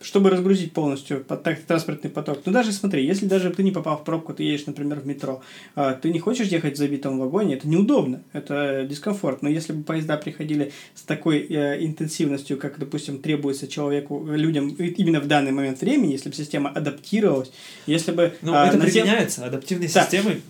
чтобы 0.00 0.30
разгрузить 0.30 0.72
полностью 0.72 1.24
транспортный 1.66 2.10
поток. 2.10 2.40
Ну, 2.44 2.52
даже 2.52 2.72
смотри, 2.72 3.04
если 3.04 3.26
даже 3.26 3.50
ты 3.50 3.62
не 3.62 3.70
попал 3.70 3.96
в 3.98 4.04
пробку, 4.04 4.34
ты 4.34 4.42
едешь, 4.42 4.66
например, 4.66 5.00
в 5.00 5.06
метро, 5.06 5.42
а, 5.74 5.94
ты 5.94 6.10
не 6.10 6.18
хочешь 6.18 6.48
ехать 6.48 6.74
в 6.74 6.76
забитом 6.76 7.18
вагоне, 7.18 7.54
это 7.54 7.68
неудобно, 7.68 8.22
это 8.32 8.86
дискомфорт. 8.88 9.42
Но 9.42 9.48
если 9.48 9.72
бы 9.72 9.82
поезда 9.82 10.16
приходили 10.16 10.72
с 10.94 11.02
такой 11.02 11.46
э, 11.48 11.84
интенсивностью, 11.84 12.58
как, 12.58 12.78
допустим, 12.78 13.18
требуется 13.18 13.68
человеку, 13.68 14.26
людям 14.28 14.68
именно 14.68 15.20
в 15.20 15.26
данный 15.26 15.52
момент 15.52 15.80
времени, 15.80 16.12
если 16.12 16.28
бы 16.28 16.34
система 16.34 16.70
адаптировалась, 16.70 17.50
если 17.86 18.12
бы... 18.12 18.34
Ну, 18.42 18.52
а, 18.54 18.66
это 18.66 18.78
назем... 18.78 19.04
применяется, 19.04 19.46
адаптивные 19.46 19.88
да. 19.92 20.02
системы 20.02 20.40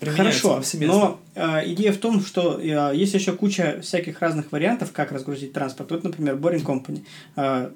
Хорошо, 0.00 0.62
но 0.80 1.20
э, 1.34 1.72
идея 1.72 1.92
в 1.92 1.98
том, 1.98 2.20
что 2.20 2.58
э, 2.60 2.96
есть 2.96 3.14
еще 3.14 3.32
куча 3.32 3.80
всяких 3.82 4.20
разных 4.20 4.50
вариантов, 4.52 4.92
как 4.92 5.12
разгрузить 5.12 5.52
транспорт. 5.52 5.90
Вот, 5.90 6.04
например, 6.04 6.36
Boring 6.36 6.64
Company. 6.64 7.02
Э, 7.36 7.70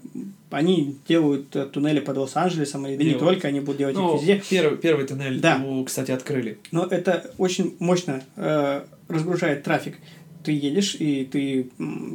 они 0.50 0.96
делают 1.06 1.54
э, 1.54 1.66
туннели 1.66 2.00
под 2.00 2.16
Лос-Анджелесом, 2.16 2.86
и 2.86 2.96
не 2.96 3.14
только, 3.14 3.48
они 3.48 3.60
будут 3.60 3.78
делать 3.78 3.96
ну, 3.96 4.14
их 4.14 4.20
везде. 4.22 4.42
Первый, 4.48 4.78
первый 4.78 5.06
туннель, 5.06 5.40
да. 5.40 5.62
У, 5.64 5.84
кстати, 5.84 6.10
открыли. 6.10 6.58
Но 6.70 6.84
это 6.84 7.30
очень 7.38 7.76
мощно 7.78 8.22
э, 8.36 8.82
разгружает 9.08 9.62
трафик. 9.62 9.96
Ты 10.44 10.52
едешь, 10.52 10.96
и 10.98 11.24
ты 11.24 11.68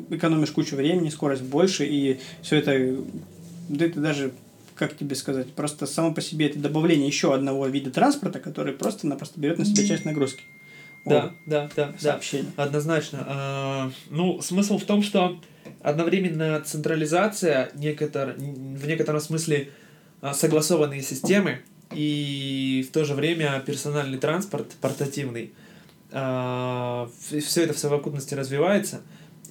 экономишь 0.10 0.52
кучу 0.52 0.76
времени, 0.76 1.10
скорость 1.10 1.44
больше, 1.44 1.86
и 1.86 2.20
все 2.41 2.58
это, 2.58 2.96
да 3.70 3.86
это 3.86 4.00
даже 4.00 4.32
как 4.76 4.96
тебе 4.96 5.16
сказать, 5.16 5.54
просто 5.54 5.86
само 5.86 6.14
по 6.14 6.22
себе 6.22 6.48
это 6.48 6.60
добавление 6.60 7.08
еще 7.08 7.34
одного 7.34 7.68
вида 7.68 7.92
транспорта, 7.92 8.40
который 8.40 8.74
просто-напросто 8.74 9.40
берет 9.40 9.60
на 9.60 9.66
себя 9.66 9.88
часть 9.88 10.06
нагрузки. 10.06 10.44
Да, 11.06 11.26
О, 11.26 11.32
да, 11.46 11.70
да, 11.76 11.94
сообщение. 12.00 12.52
да, 12.56 12.64
однозначно. 12.64 13.24
А, 13.28 13.92
ну, 14.10 14.42
смысл 14.42 14.78
в 14.78 14.86
том, 14.86 15.04
что 15.04 15.40
одновременно 15.82 16.62
централизация 16.62 17.72
некотор... 17.76 18.36
в 18.38 18.88
некотором 18.88 19.20
смысле 19.20 19.70
а, 20.22 20.34
согласованные 20.34 21.02
системы 21.02 21.60
и 21.94 22.86
в 22.88 22.94
то 22.94 23.04
же 23.04 23.16
время 23.16 23.62
персональный 23.66 24.18
транспорт 24.18 24.72
портативный. 24.80 25.54
А, 26.12 27.10
все 27.20 27.64
это 27.64 27.74
в 27.74 27.78
совокупности 27.78 28.34
развивается 28.34 29.02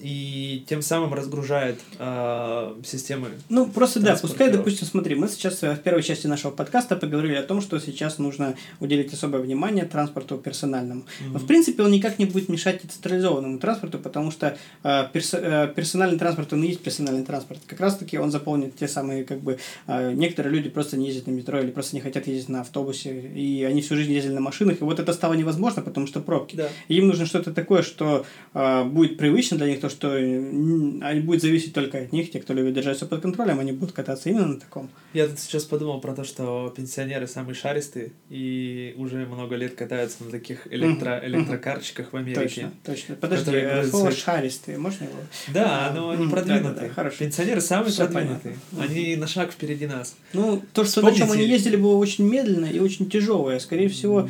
и 0.03 0.65
тем 0.67 0.81
самым 0.81 1.13
разгружает 1.13 1.79
э, 1.97 2.73
системы. 2.83 3.29
Ну, 3.47 3.67
просто 3.67 4.01
да, 4.01 4.17
пускай, 4.21 4.51
допустим, 4.51 4.85
смотри, 4.85 5.15
мы 5.15 5.29
сейчас 5.29 5.61
в 5.61 5.77
первой 5.77 6.03
части 6.03 6.27
нашего 6.27 6.51
подкаста 6.51 6.97
поговорили 6.97 7.35
о 7.35 7.43
том, 7.43 7.61
что 7.61 7.79
сейчас 7.79 8.17
нужно 8.17 8.55
уделить 8.81 9.13
особое 9.13 9.41
внимание 9.41 9.85
транспорту 9.85 10.37
персональному. 10.37 11.01
Mm-hmm. 11.03 11.31
Но, 11.31 11.39
в 11.39 11.47
принципе, 11.47 11.83
он 11.83 11.91
никак 11.91 12.19
не 12.19 12.25
будет 12.25 12.49
мешать 12.49 12.83
и 12.83 12.87
централизованному 12.87 13.59
транспорту, 13.59 13.97
потому 13.97 14.31
что 14.31 14.57
э, 14.83 15.05
перс- 15.13 15.33
э, 15.33 15.71
персональный 15.73 16.19
транспорт, 16.19 16.51
он 16.51 16.63
и 16.63 16.67
есть 16.67 16.81
персональный 16.81 17.23
транспорт. 17.23 17.61
Как 17.65 17.79
раз-таки 17.79 18.17
он 18.17 18.29
заполнит 18.29 18.75
те 18.75 18.89
самые, 18.89 19.23
как 19.23 19.39
бы, 19.39 19.57
э, 19.87 20.11
некоторые 20.11 20.53
люди 20.53 20.67
просто 20.69 20.97
не 20.97 21.07
ездят 21.07 21.27
на 21.27 21.31
метро 21.31 21.61
или 21.61 21.71
просто 21.71 21.95
не 21.95 22.01
хотят 22.01 22.27
ездить 22.27 22.49
на 22.49 22.59
автобусе, 22.59 23.21
и 23.21 23.63
они 23.63 23.81
всю 23.81 23.95
жизнь 23.95 24.11
ездили 24.11 24.33
на 24.33 24.41
машинах, 24.41 24.81
и 24.81 24.83
вот 24.83 24.99
это 24.99 25.13
стало 25.13 25.33
невозможно, 25.33 25.81
потому 25.81 26.07
что 26.07 26.19
пробки. 26.19 26.57
Да. 26.57 26.67
И 26.89 26.97
им 26.97 27.07
нужно 27.07 27.25
что-то 27.25 27.53
такое, 27.53 27.83
что 27.83 28.25
э, 28.53 28.83
будет 28.83 29.17
привычно 29.17 29.57
для 29.57 29.67
них, 29.67 29.79
то, 29.79 29.92
что 29.93 30.13
они 30.15 31.19
будет 31.21 31.41
зависеть 31.41 31.73
только 31.73 31.99
от 31.99 32.11
них, 32.11 32.31
те, 32.31 32.39
кто 32.39 32.53
любит 32.53 32.73
держать 32.73 32.97
все 32.97 33.05
под 33.05 33.21
контролем, 33.21 33.59
они 33.59 33.71
будут 33.71 33.93
кататься 33.93 34.29
именно 34.29 34.47
на 34.47 34.59
таком. 34.59 34.89
Я 35.13 35.27
тут 35.27 35.39
сейчас 35.39 35.63
подумал 35.63 36.01
про 36.01 36.13
то, 36.13 36.23
что 36.23 36.73
пенсионеры 36.75 37.27
самые 37.27 37.55
шаристые 37.55 38.11
и 38.29 38.93
уже 38.97 39.25
много 39.25 39.55
лет 39.55 39.75
катаются 39.75 40.23
на 40.23 40.31
таких 40.31 40.67
электро 40.71 41.21
электрокарчиках 41.23 42.11
в 42.11 42.17
Америке. 42.17 42.41
Точно, 42.41 42.71
точно. 42.83 43.15
Подожди, 43.15 43.51
э, 43.51 43.85
слово 43.85 44.11
шаристые, 44.11 44.77
можно 44.77 45.05
его? 45.05 45.19
Да, 45.53 45.91
но 45.95 46.09
они 46.09 46.27
продвинутые. 46.27 46.73
Да, 46.73 46.81
да, 46.81 46.87
да, 46.87 46.93
хорошо. 46.93 47.17
Пенсионеры 47.19 47.61
самые 47.61 47.91
Все 47.91 48.05
продвинутые. 48.05 48.57
Понятно. 48.71 48.93
Они 48.93 49.15
на 49.15 49.27
шаг 49.27 49.51
впереди 49.51 49.87
нас. 49.87 50.15
Ну, 50.33 50.61
то, 50.73 50.83
что 50.83 51.01
Вспомните... 51.01 51.21
на 51.21 51.27
чем 51.27 51.37
они 51.37 51.47
ездили, 51.47 51.75
было 51.75 51.95
очень 51.95 52.27
медленно 52.27 52.65
и 52.65 52.79
очень 52.79 53.09
тяжелое. 53.09 53.59
Скорее 53.59 53.89
всего, 53.89 54.27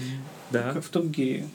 да. 0.51 0.73
как 0.73 0.83
в 0.83 0.89
Топ 0.89 1.05
Гире. 1.05 1.45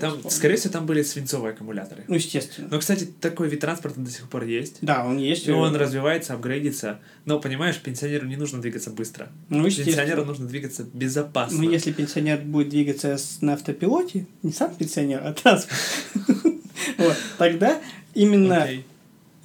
Там, 0.00 0.18
скорее 0.30 0.56
всего, 0.56 0.72
там 0.72 0.86
были 0.86 1.02
свинцовые 1.02 1.52
аккумуляторы. 1.52 2.04
Ну, 2.08 2.14
естественно. 2.14 2.68
Но, 2.70 2.78
кстати, 2.78 3.08
такой 3.20 3.48
вид 3.48 3.60
транспорта 3.60 4.00
до 4.00 4.10
сих 4.10 4.28
пор 4.28 4.44
есть. 4.44 4.78
Да, 4.80 5.04
он 5.04 5.18
есть. 5.18 5.46
И 5.48 5.52
он 5.52 5.74
развивается, 5.76 6.34
апгрейдится. 6.34 6.98
Но, 7.24 7.38
понимаешь, 7.40 7.78
пенсионеру 7.80 8.26
не 8.26 8.36
нужно 8.36 8.60
двигаться 8.60 8.90
быстро. 8.90 9.28
Ну, 9.48 9.64
Пенсионеру 9.64 10.24
нужно 10.24 10.46
двигаться 10.46 10.84
безопасно. 10.92 11.62
Ну, 11.62 11.70
если 11.70 11.92
пенсионер 11.92 12.38
будет 12.40 12.68
двигаться 12.70 13.16
на 13.40 13.54
автопилоте, 13.54 14.26
не 14.42 14.52
сам 14.52 14.74
пенсионер, 14.74 15.20
а 15.24 15.32
транспорт, 15.32 15.78
тогда 17.38 17.80
именно 18.14 18.68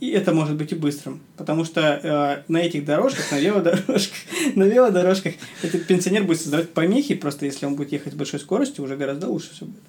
и 0.02 0.10
это 0.10 0.34
может 0.34 0.56
быть 0.58 0.72
и 0.72 0.76
быстрым, 0.76 1.22
потому 1.38 1.64
что 1.64 1.80
э, 1.82 2.52
на 2.52 2.58
этих 2.58 2.86
дорожках, 2.86 3.32
на 3.32 3.40
велодорожках, 3.40 4.18
на 4.56 4.64
велодорожках 4.64 5.36
этот 5.62 5.86
пенсионер 5.86 6.24
будет 6.24 6.42
создавать 6.42 6.72
помехи, 6.72 7.14
просто 7.14 7.46
если 7.46 7.68
он 7.68 7.76
будет 7.76 7.92
ехать 7.92 8.14
с 8.14 8.16
большой 8.16 8.40
скоростью, 8.40 8.84
уже 8.84 8.98
гораздо 8.98 9.28
лучше 9.28 9.54
все 9.54 9.66
будет. 9.66 9.84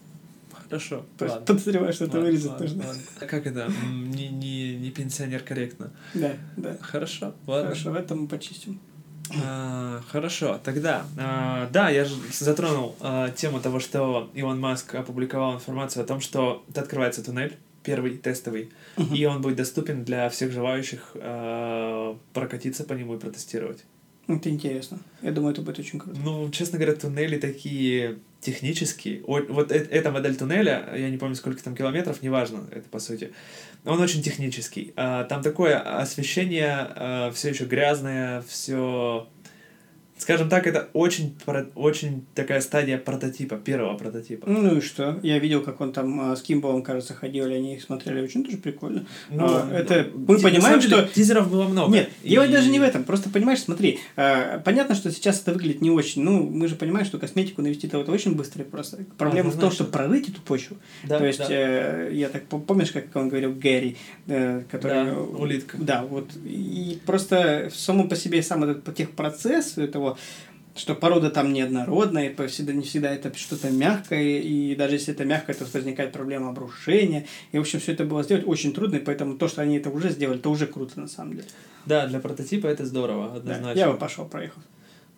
Хорошо. 0.72 1.04
Ладно. 1.20 1.44
Подозреваю, 1.44 1.92
что 1.92 2.06
это 2.06 2.18
вырезать 2.18 2.58
нужно. 2.58 2.84
А 3.20 3.26
как 3.26 3.46
это? 3.46 3.70
Не, 3.92 4.30
не, 4.30 4.74
не 4.76 4.90
пенсионер 4.90 5.42
корректно. 5.42 5.92
Да, 6.14 6.32
да. 6.56 6.78
Хорошо, 6.80 7.34
ладно. 7.46 7.68
Хорошо, 7.68 7.90
в 7.90 7.94
этом 7.94 8.22
мы 8.22 8.28
почистим. 8.28 8.80
А, 9.44 10.00
хорошо, 10.08 10.58
тогда, 10.64 11.04
а, 11.18 11.68
да, 11.70 11.90
я 11.90 12.06
же 12.06 12.14
затронул 12.32 12.96
а, 13.00 13.28
тему 13.30 13.60
того, 13.60 13.80
что 13.80 14.30
Илон 14.32 14.60
Маск 14.60 14.94
опубликовал 14.94 15.56
информацию 15.56 16.04
о 16.04 16.06
том, 16.06 16.20
что 16.20 16.64
открывается 16.74 17.22
туннель, 17.22 17.58
первый 17.82 18.16
тестовый, 18.16 18.72
uh-huh. 18.96 19.14
и 19.14 19.26
он 19.26 19.42
будет 19.42 19.56
доступен 19.56 20.04
для 20.04 20.28
всех 20.30 20.52
желающих 20.52 21.14
прокатиться 22.32 22.84
по 22.84 22.94
нему 22.94 23.16
и 23.16 23.18
протестировать. 23.18 23.84
Это 24.28 24.48
интересно. 24.50 24.98
Я 25.20 25.32
думаю, 25.32 25.52
это 25.52 25.62
будет 25.62 25.78
очень 25.78 25.98
круто. 25.98 26.18
Ну, 26.22 26.50
честно 26.50 26.78
говоря, 26.78 26.94
туннели 26.94 27.38
такие 27.38 28.18
технические. 28.40 29.22
Вот, 29.26 29.50
вот 29.50 29.72
э- 29.72 29.88
эта 29.90 30.10
модель 30.10 30.36
туннеля, 30.36 30.88
я 30.96 31.10
не 31.10 31.16
помню, 31.18 31.34
сколько 31.34 31.62
там 31.62 31.74
километров, 31.74 32.22
неважно, 32.22 32.66
это 32.70 32.88
по 32.88 32.98
сути. 32.98 33.32
Он 33.84 34.00
очень 34.00 34.22
технический. 34.22 34.92
А, 34.96 35.24
там 35.24 35.42
такое 35.42 35.78
освещение, 35.78 37.32
все 37.32 37.48
еще 37.50 37.64
грязное, 37.64 38.42
все 38.42 39.28
Скажем 40.22 40.48
так, 40.48 40.68
это 40.68 40.88
очень, 40.92 41.36
очень 41.74 42.24
такая 42.36 42.60
стадия 42.60 42.96
прототипа, 42.96 43.56
первого 43.56 43.96
прототипа. 43.96 44.48
Ну 44.48 44.76
и 44.76 44.80
что? 44.80 45.18
Я 45.24 45.40
видел, 45.40 45.62
как 45.62 45.80
он 45.80 45.92
там 45.92 46.30
а, 46.30 46.36
с 46.36 46.42
Кимбалом, 46.42 46.84
кажется, 46.84 47.12
ходил, 47.12 47.46
или 47.46 47.54
они 47.54 47.74
их 47.74 47.82
смотрели, 47.82 48.20
очень 48.20 48.44
тоже 48.44 48.58
прикольно. 48.58 49.04
Ну, 49.30 49.46
а, 49.46 49.68
это 49.72 50.06
мы 50.14 50.38
понимаем, 50.38 50.80
что... 50.80 51.08
Тизеров 51.12 51.50
было 51.50 51.64
много. 51.64 51.92
Нет, 51.92 52.08
и... 52.22 52.28
дело 52.28 52.46
даже 52.46 52.70
не 52.70 52.78
в 52.78 52.84
этом. 52.84 53.02
Просто 53.02 53.30
понимаешь, 53.30 53.58
смотри, 53.62 53.98
а, 54.14 54.60
понятно, 54.60 54.94
что 54.94 55.10
сейчас 55.10 55.40
это 55.40 55.54
выглядит 55.54 55.82
не 55.82 55.90
очень. 55.90 56.22
Ну, 56.22 56.48
мы 56.48 56.68
же 56.68 56.76
понимаем, 56.76 57.04
что 57.04 57.18
косметику 57.18 57.60
навести 57.60 57.88
это 57.88 57.98
очень 57.98 58.36
быстро 58.36 58.62
просто. 58.62 58.98
Проблема 59.18 59.48
а, 59.48 59.52
в 59.52 59.58
том, 59.58 59.72
что 59.72 59.82
прорыть 59.82 60.28
эту 60.28 60.40
почву. 60.40 60.76
Да, 61.02 61.18
То 61.18 61.26
есть, 61.26 61.40
да. 61.40 61.48
Э, 61.50 62.10
я 62.12 62.28
так 62.28 62.44
помнишь, 62.44 62.92
как 62.92 63.06
он 63.16 63.28
говорил 63.28 63.52
Гэри, 63.52 63.96
э, 64.28 64.62
который... 64.70 65.06
Да, 65.06 65.18
улитка. 65.18 65.78
Да, 65.80 66.04
вот. 66.04 66.30
И 66.44 67.00
просто 67.04 67.70
само 67.74 68.04
по 68.04 68.14
себе 68.14 68.40
сам 68.44 68.62
этот 68.62 68.94
техпроцесс 68.94 69.78
этого 69.78 70.11
что 70.74 70.94
порода 70.94 71.30
там 71.30 71.52
неоднородная, 71.52 72.34
всегда, 72.46 72.72
не 72.72 72.82
всегда 72.82 73.14
это 73.14 73.36
что-то 73.36 73.70
мягкое, 73.70 74.40
и 74.40 74.74
даже 74.74 74.94
если 74.94 75.12
это 75.12 75.24
мягкое, 75.24 75.54
то 75.54 75.66
возникает 75.72 76.12
проблема 76.12 76.50
обрушения. 76.50 77.26
И, 77.52 77.58
в 77.58 77.60
общем, 77.60 77.80
все 77.80 77.92
это 77.92 78.04
было 78.04 78.22
сделать 78.22 78.46
очень 78.46 78.72
трудно, 78.72 78.96
и 78.96 79.00
поэтому 79.00 79.36
то, 79.36 79.48
что 79.48 79.62
они 79.62 79.76
это 79.76 79.90
уже 79.90 80.10
сделали, 80.10 80.38
это 80.38 80.48
уже 80.48 80.66
круто 80.66 80.98
на 80.98 81.08
самом 81.08 81.36
деле. 81.36 81.48
Да, 81.84 82.06
для 82.06 82.20
прототипа 82.20 82.66
это 82.66 82.86
здорово, 82.86 83.34
однозначно. 83.36 83.74
Да, 83.74 83.80
я 83.80 83.90
бы 83.90 83.98
пошел, 83.98 84.24
проехал. 84.24 84.62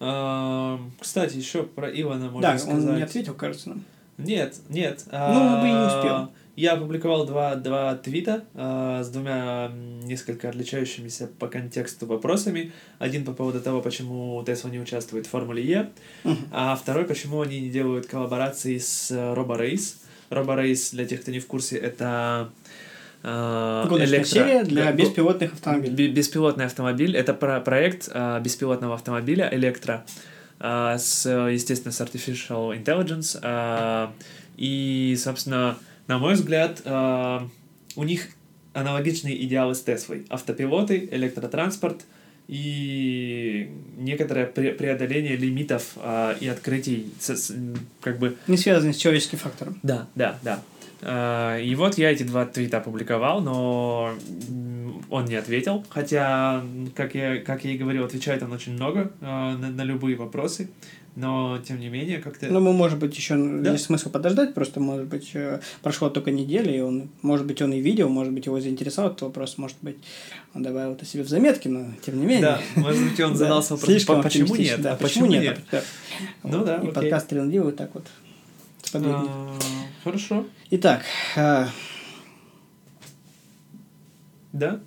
А, 0.00 0.80
кстати, 0.98 1.36
еще 1.36 1.62
про 1.62 1.88
Ивана 1.88 2.30
можно 2.30 2.52
да, 2.52 2.58
сказать. 2.58 2.84
Да, 2.84 2.90
он 2.90 2.96
не 2.96 3.02
ответил, 3.02 3.34
кажется 3.34 3.68
нам. 3.70 3.84
Нет, 4.18 4.56
нет. 4.68 5.04
Ну, 5.10 5.60
бы 5.60 5.68
и 5.68 5.72
не 5.72 5.86
успел. 5.86 6.32
Я 6.56 6.74
опубликовал 6.74 7.26
два, 7.26 7.56
два 7.56 7.96
твита 7.96 8.44
э, 8.54 9.02
с 9.02 9.08
двумя 9.08 9.72
несколько 10.04 10.48
отличающимися 10.48 11.28
по 11.38 11.48
контексту 11.48 12.06
вопросами. 12.06 12.72
Один 13.00 13.24
по 13.24 13.32
поводу 13.32 13.60
того, 13.60 13.80
почему 13.80 14.40
Tesla 14.46 14.70
не 14.70 14.78
участвует 14.78 15.26
в 15.26 15.30
Формуле 15.30 15.62
Е, 15.64 15.88
uh-huh. 16.24 16.36
а 16.52 16.76
второй, 16.76 17.04
почему 17.04 17.40
они 17.40 17.60
не 17.60 17.70
делают 17.70 18.06
коллаборации 18.06 18.78
с 18.78 19.10
Robo 19.10 19.58
Race. 19.58 19.96
Robo 20.30 20.56
Race, 20.56 20.94
для 20.94 21.04
тех, 21.06 21.22
кто 21.22 21.32
не 21.32 21.40
в 21.40 21.46
курсе, 21.46 21.76
это 21.76 22.50
э, 23.24 23.86
электро... 23.90 24.24
серия 24.24 24.62
для 24.62 24.92
беспилотных 24.92 25.54
автомобилей. 25.54 26.08
Беспилотный 26.12 26.66
автомобиль. 26.66 27.16
Это 27.16 27.34
про 27.34 27.60
проект 27.60 28.08
э, 28.12 28.40
беспилотного 28.40 28.94
автомобиля 28.94 29.48
электро 29.52 30.04
э, 30.60 30.96
с, 30.98 31.28
естественно, 31.50 31.90
с 31.90 32.00
Artificial 32.00 32.80
Intelligence. 32.80 33.38
Э, 33.42 34.12
и, 34.56 35.16
собственно, 35.18 35.76
на 36.06 36.18
мой 36.18 36.34
взгляд, 36.34 36.82
э, 36.84 37.40
у 37.96 38.04
них 38.04 38.28
аналогичные 38.72 39.42
идеалы 39.44 39.74
с 39.74 39.82
Теслой. 39.82 40.26
Автопилоты, 40.28 41.08
электротранспорт 41.10 42.04
и 42.46 43.70
некоторое 43.96 44.46
преодоление 44.46 45.36
лимитов 45.36 45.92
э, 45.96 46.34
и 46.40 46.48
открытий, 46.48 47.12
как 48.00 48.18
бы... 48.18 48.36
Не 48.48 48.56
связанные 48.56 48.92
с 48.92 48.98
человеческим 48.98 49.38
фактором. 49.38 49.78
Да, 49.82 50.08
да, 50.14 50.38
да. 50.42 50.62
Э, 51.00 51.62
и 51.62 51.74
вот 51.74 51.96
я 51.96 52.10
эти 52.10 52.24
два 52.24 52.44
твита 52.44 52.78
опубликовал, 52.78 53.40
но 53.40 54.12
он 55.08 55.24
не 55.24 55.36
ответил, 55.36 55.84
хотя, 55.88 56.62
как 56.94 57.14
я, 57.14 57.38
как 57.38 57.64
я 57.64 57.72
и 57.72 57.78
говорил, 57.78 58.04
отвечает 58.04 58.42
он 58.42 58.52
очень 58.52 58.72
много 58.72 59.12
на, 59.20 59.56
на 59.56 59.82
любые 59.82 60.16
вопросы 60.16 60.68
но 61.16 61.58
тем 61.58 61.78
не 61.78 61.88
менее 61.88 62.18
как-то... 62.18 62.46
Ну, 62.46 62.60
мы, 62.60 62.72
может 62.72 62.98
быть, 62.98 63.16
еще 63.16 63.36
да? 63.36 63.72
есть 63.72 63.84
смысл 63.84 64.10
подождать, 64.10 64.54
просто, 64.54 64.80
может 64.80 65.06
быть, 65.06 65.30
э, 65.34 65.60
прошла 65.82 66.10
только 66.10 66.30
неделя, 66.30 66.74
и 66.74 66.80
он, 66.80 67.10
может 67.22 67.46
быть, 67.46 67.62
он 67.62 67.72
и 67.72 67.80
видел, 67.80 68.08
может 68.08 68.32
быть, 68.32 68.46
его 68.46 68.60
заинтересовал 68.60 69.10
этот 69.10 69.22
вопрос, 69.22 69.56
может 69.58 69.76
быть, 69.80 69.96
он 70.54 70.62
добавил 70.62 70.92
это 70.92 71.04
себе 71.04 71.22
в 71.22 71.28
заметки, 71.28 71.68
но 71.68 71.86
тем 72.04 72.18
не 72.18 72.26
менее. 72.26 72.42
Да, 72.42 72.60
может 72.76 73.02
быть, 73.02 73.20
он 73.20 73.36
задался 73.36 73.76
вопросом, 73.76 74.22
почему 74.22 74.56
нет? 74.56 74.80
Да, 74.80 74.96
почему 74.96 75.26
нет? 75.26 75.60
Ну 76.42 76.64
да, 76.64 76.78
И 76.78 76.90
подкаст 76.90 77.28
Трендли 77.28 77.58
вот 77.58 77.76
так 77.76 77.94
вот 77.94 78.06
а, 78.92 79.58
Хорошо. 80.02 80.46
Итак. 80.70 81.02
А, 81.36 81.68
да? 84.52 84.80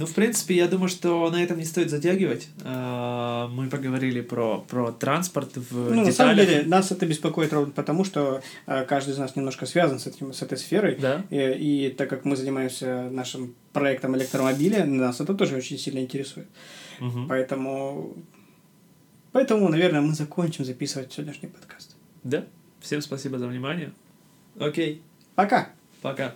Ну, 0.00 0.06
в 0.06 0.14
принципе, 0.14 0.54
я 0.54 0.66
думаю, 0.66 0.88
что 0.88 1.30
на 1.30 1.44
этом 1.44 1.58
не 1.58 1.66
стоит 1.66 1.90
затягивать. 1.90 2.48
А, 2.64 3.48
мы 3.48 3.68
поговорили 3.68 4.22
про, 4.22 4.64
про 4.66 4.92
транспорт 4.92 5.58
в 5.58 5.74
ну, 5.74 6.06
деталях. 6.06 6.06
На 6.06 6.12
самом 6.12 6.36
деле, 6.36 6.62
нас 6.62 6.90
это 6.90 7.04
беспокоит 7.04 7.52
ровно 7.52 7.70
потому, 7.70 8.04
что 8.04 8.40
а, 8.66 8.86
каждый 8.86 9.10
из 9.10 9.18
нас 9.18 9.36
немножко 9.36 9.66
связан 9.66 9.98
с, 9.98 10.06
этим, 10.06 10.32
с 10.32 10.40
этой 10.40 10.56
сферой. 10.56 10.96
Да. 10.96 11.22
И, 11.28 11.36
и 11.36 11.90
так 11.90 12.08
как 12.08 12.24
мы 12.24 12.34
занимаемся 12.34 13.10
нашим 13.10 13.54
проектом 13.74 14.16
электромобиля, 14.16 14.86
нас 14.86 15.20
это 15.20 15.34
тоже 15.34 15.56
очень 15.56 15.76
сильно 15.76 15.98
интересует. 15.98 16.48
Угу. 17.02 17.26
Поэтому, 17.28 18.16
поэтому, 19.32 19.68
наверное, 19.68 20.00
мы 20.00 20.14
закончим 20.14 20.64
записывать 20.64 21.12
сегодняшний 21.12 21.50
подкаст. 21.50 21.94
Да. 22.24 22.46
Всем 22.80 23.02
спасибо 23.02 23.38
за 23.38 23.46
внимание. 23.46 23.92
Окей. 24.58 25.02
Пока. 25.34 25.68
Пока. 26.00 26.32